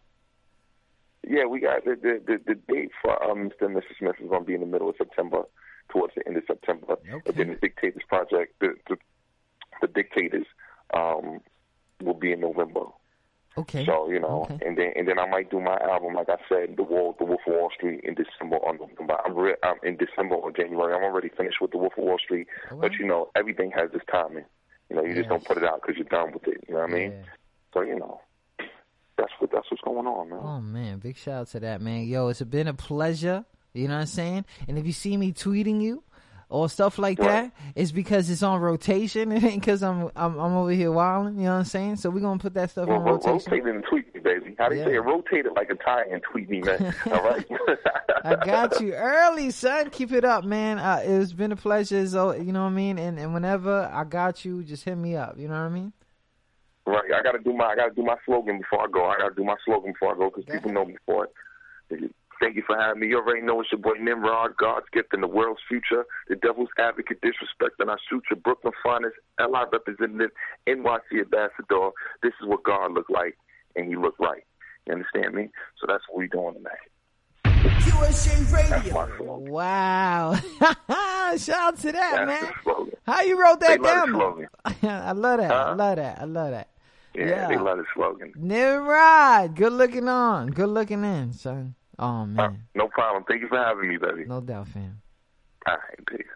Yeah, 1.28 1.46
we 1.46 1.60
got 1.60 1.86
the 1.86 1.96
the, 1.96 2.22
the, 2.26 2.40
the 2.46 2.74
date 2.74 2.92
for 3.02 3.22
um, 3.24 3.50
Mr. 3.50 3.68
and 3.68 3.76
Mrs. 3.76 3.98
Smith 4.00 4.16
is 4.20 4.30
going 4.30 4.42
to 4.42 4.46
be 4.46 4.54
in 4.56 4.62
the 4.62 4.66
middle 4.68 4.90
of 4.90 4.96
September, 4.98 5.44
towards 5.90 6.14
the 6.16 6.26
end 6.28 6.38
of 6.38 6.44
September. 6.48 6.98
And 7.26 7.36
then 7.36 7.50
the 7.50 7.56
Dictators 7.56 8.04
project, 8.08 8.56
the 8.60 8.76
the, 8.90 8.98
the 9.82 9.88
Dictators, 9.88 10.46
um, 10.94 11.42
will 12.02 12.14
be 12.16 12.32
in 12.32 12.40
November. 12.40 12.86
Okay. 13.58 13.86
So 13.86 14.10
you 14.10 14.20
know, 14.20 14.48
and 14.66 14.78
then 14.78 14.92
and 14.96 15.08
then 15.08 15.18
I 15.18 15.28
might 15.28 15.50
do 15.50 15.62
my 15.62 15.78
album, 15.78 16.14
like 16.14 16.30
I 16.30 16.38
said, 16.50 16.76
the 16.76 16.84
Wall, 16.84 17.16
the 17.18 17.26
Wolf 17.26 17.42
of 17.48 17.54
Wall 17.54 17.70
Street, 17.74 18.02
in 18.04 18.16
December 18.16 18.58
or 18.58 18.74
November. 18.74 19.16
I'm, 19.26 19.36
re- 19.36 19.56
I'm 19.64 19.78
in 19.84 19.98
December 19.98 20.36
or 20.36 20.52
January. 20.52 20.94
I'm 20.94 21.04
already 21.04 21.30
finished 21.30 21.58
with 21.62 21.72
the 21.72 21.78
Wolf 21.78 21.94
of 21.98 22.04
Wall 22.04 22.18
Street, 22.24 22.48
oh, 22.72 22.78
but 22.82 22.94
you 22.94 23.06
know, 23.06 23.30
everything 23.36 23.72
has 23.72 23.90
its 23.94 24.04
timing. 24.12 24.46
You 24.90 24.98
know, 24.98 25.06
you 25.06 25.16
just 25.16 25.30
don't 25.30 25.44
put 25.44 25.58
it 25.58 25.64
out 25.64 25.82
because 25.82 25.96
you're 25.96 26.06
done 26.06 26.34
with 26.34 26.48
it. 26.48 26.64
You 26.68 26.76
know 26.76 26.82
what 26.82 26.90
I 26.90 26.94
mean? 26.94 27.14
So 27.74 27.82
you 27.82 27.98
know, 27.98 28.20
that's 29.18 29.32
what 29.40 29.52
that's 29.52 29.72
what's 29.72 29.84
going 29.84 30.06
on, 30.06 30.30
man. 30.30 30.40
Oh 30.42 30.60
man, 30.62 31.00
big 31.00 31.18
shout 31.18 31.42
out 31.42 31.48
to 31.50 31.60
that 31.62 31.82
man. 31.82 32.04
Yo, 32.04 32.28
it's 32.28 32.42
been 32.42 32.68
a 32.68 32.74
pleasure. 32.74 33.46
You 33.74 33.88
know 33.88 33.96
what 33.96 34.02
I'm 34.02 34.08
saying? 34.08 34.46
And 34.68 34.78
if 34.78 34.86
you 34.86 34.94
see 34.94 35.18
me 35.18 35.34
tweeting 35.34 35.82
you 35.82 36.04
or 36.50 36.70
stuff 36.70 36.98
like 37.00 37.18
that, 37.20 37.52
it's 37.76 37.92
because 37.92 38.30
it's 38.30 38.44
on 38.44 38.62
rotation. 38.62 39.32
It 39.36 39.44
ain't 39.44 39.62
because 39.62 39.82
I'm, 39.84 40.12
I'm 40.16 40.38
I'm 40.40 40.54
over 40.56 40.72
here 40.72 40.92
wilding. 40.92 41.38
You 41.38 41.46
know 41.46 41.52
what 41.54 41.58
I'm 41.60 41.64
saying? 41.66 41.96
So 41.98 42.10
we're 42.10 42.20
gonna 42.22 42.40
put 42.40 42.54
that 42.54 42.70
stuff 42.72 42.88
Well, 42.88 42.98
on 42.98 43.04
ro- 43.04 43.14
rotation. 43.14 43.52
rotate 43.52 43.66
it 43.68 43.76
and 43.76 43.84
tweet 43.84 44.14
me, 44.14 44.22
baby. 44.22 44.56
How 44.58 44.70
do 44.70 44.76
they 44.78 44.84
say 44.84 44.96
it? 44.96 45.00
Rotate 45.00 45.46
it 45.46 45.54
like 45.56 45.70
a 45.70 45.76
tie 45.76 46.04
and 46.12 46.22
tweet 46.32 46.50
me, 46.50 46.62
man. 46.62 46.94
All 47.12 47.24
right. 47.24 47.46
I 48.24 48.36
got 48.36 48.80
you 48.80 48.94
early, 48.94 49.52
son. 49.52 49.90
Keep 49.90 50.12
it 50.14 50.24
up, 50.26 50.44
man. 50.46 50.80
Uh, 50.80 51.02
it's 51.04 51.34
been 51.34 51.52
a 51.52 51.56
pleasure. 51.56 52.06
So 52.08 52.34
you 52.34 52.52
know 52.54 52.62
what 52.64 52.70
I 52.70 52.74
mean. 52.74 52.98
And 53.00 53.18
and 53.20 53.34
whenever 53.34 53.90
I 53.94 54.04
got 54.04 54.46
you, 54.46 54.64
just 54.64 54.84
hit 54.84 54.96
me 54.98 55.16
up. 55.16 55.38
You 55.38 55.48
know 55.48 55.56
what 55.56 55.70
I 55.70 55.70
mean? 55.70 55.94
Right. 56.88 57.12
I 57.14 57.22
gotta 57.24 57.40
do 57.40 57.52
my 57.54 57.66
I 57.66 57.76
gotta 57.76 57.94
do 57.96 58.04
my 58.04 58.16
slogan 58.26 58.60
before 58.60 58.82
I 58.84 58.88
go. 58.92 59.06
I 59.06 59.18
gotta 59.18 59.36
do 59.36 59.44
my 59.44 59.56
slogan 59.66 59.92
before 59.94 60.14
I 60.14 60.18
go 60.18 60.30
because 60.30 60.46
people 60.46 60.72
know 60.72 60.86
me 60.86 60.98
for 61.06 61.26
it. 61.26 62.12
Thank 62.40 62.56
you 62.58 62.64
for 62.68 62.78
having 62.78 63.02
me. 63.02 63.08
You 63.08 63.18
already 63.20 63.42
know 63.42 63.62
it's 63.62 63.72
your 63.72 63.80
boy 63.82 63.94
Nimrod, 64.00 64.58
God's 64.58 64.86
gift 64.92 65.14
in 65.14 65.22
the 65.22 65.28
world's 65.28 65.62
future, 65.68 66.06
the 66.28 66.36
devil's 66.36 66.70
advocate, 66.78 67.22
disrespect, 67.22 67.80
and 67.80 67.90
I 67.90 67.96
shoot 68.10 68.24
your 68.30 68.40
Brooklyn 68.40 68.74
finest, 68.84 69.16
LI 69.40 69.64
representative, 69.72 70.32
NYC 70.68 71.22
ambassador. 71.22 71.90
This 72.22 72.34
is 72.42 72.48
what 72.48 72.64
God 72.64 72.92
looked 72.94 73.10
like, 73.12 73.38
and 73.76 73.88
he 73.88 73.96
looked 73.96 74.20
right. 74.20 74.44
You 74.86 74.94
understand 74.94 75.34
me? 75.34 75.50
So 75.80 75.88
that's 75.88 76.04
what 76.10 76.18
we're 76.18 76.28
doing 76.28 76.56
tonight. 76.56 76.78
QSJ 77.80 78.52
That's 78.70 78.86
Radio. 78.86 79.38
Wow. 79.38 80.36
Shout 81.38 81.50
out 81.50 81.80
to 81.80 81.92
that, 81.92 82.26
That's 82.28 82.42
man. 82.44 82.54
How 83.06 83.22
you 83.22 83.42
wrote 83.42 83.60
that 83.62 83.82
They 83.82 83.88
down? 83.88 84.10
slogan. 84.10 84.48
I 84.84 85.12
love 85.14 85.40
that. 85.40 85.52
I 85.52 85.74
love 85.74 85.96
that. 85.98 86.22
I 86.22 86.26
love 86.26 86.52
that. 86.52 86.70
Yeah, 87.16 87.48
they 87.48 87.58
love 87.58 87.78
the 87.78 87.86
slogan. 87.94 88.34
Nimrod, 88.36 89.56
good 89.56 89.72
looking 89.74 90.08
on, 90.10 90.48
good 90.48 90.68
looking 90.70 91.04
in, 91.06 91.32
son. 91.34 91.76
Oh 92.00 92.06
uh, 92.06 92.26
man, 92.26 92.64
No 92.76 92.88
problem. 92.88 93.24
Thank 93.28 93.42
you 93.42 93.48
for 93.48 93.58
having 93.58 93.90
me, 93.90 93.98
buddy. 93.98 94.26
no 94.26 94.42
doubt, 94.42 94.68
fam. 94.70 95.02
All 95.68 95.76
right, 95.76 96.06
peace. 96.08 96.28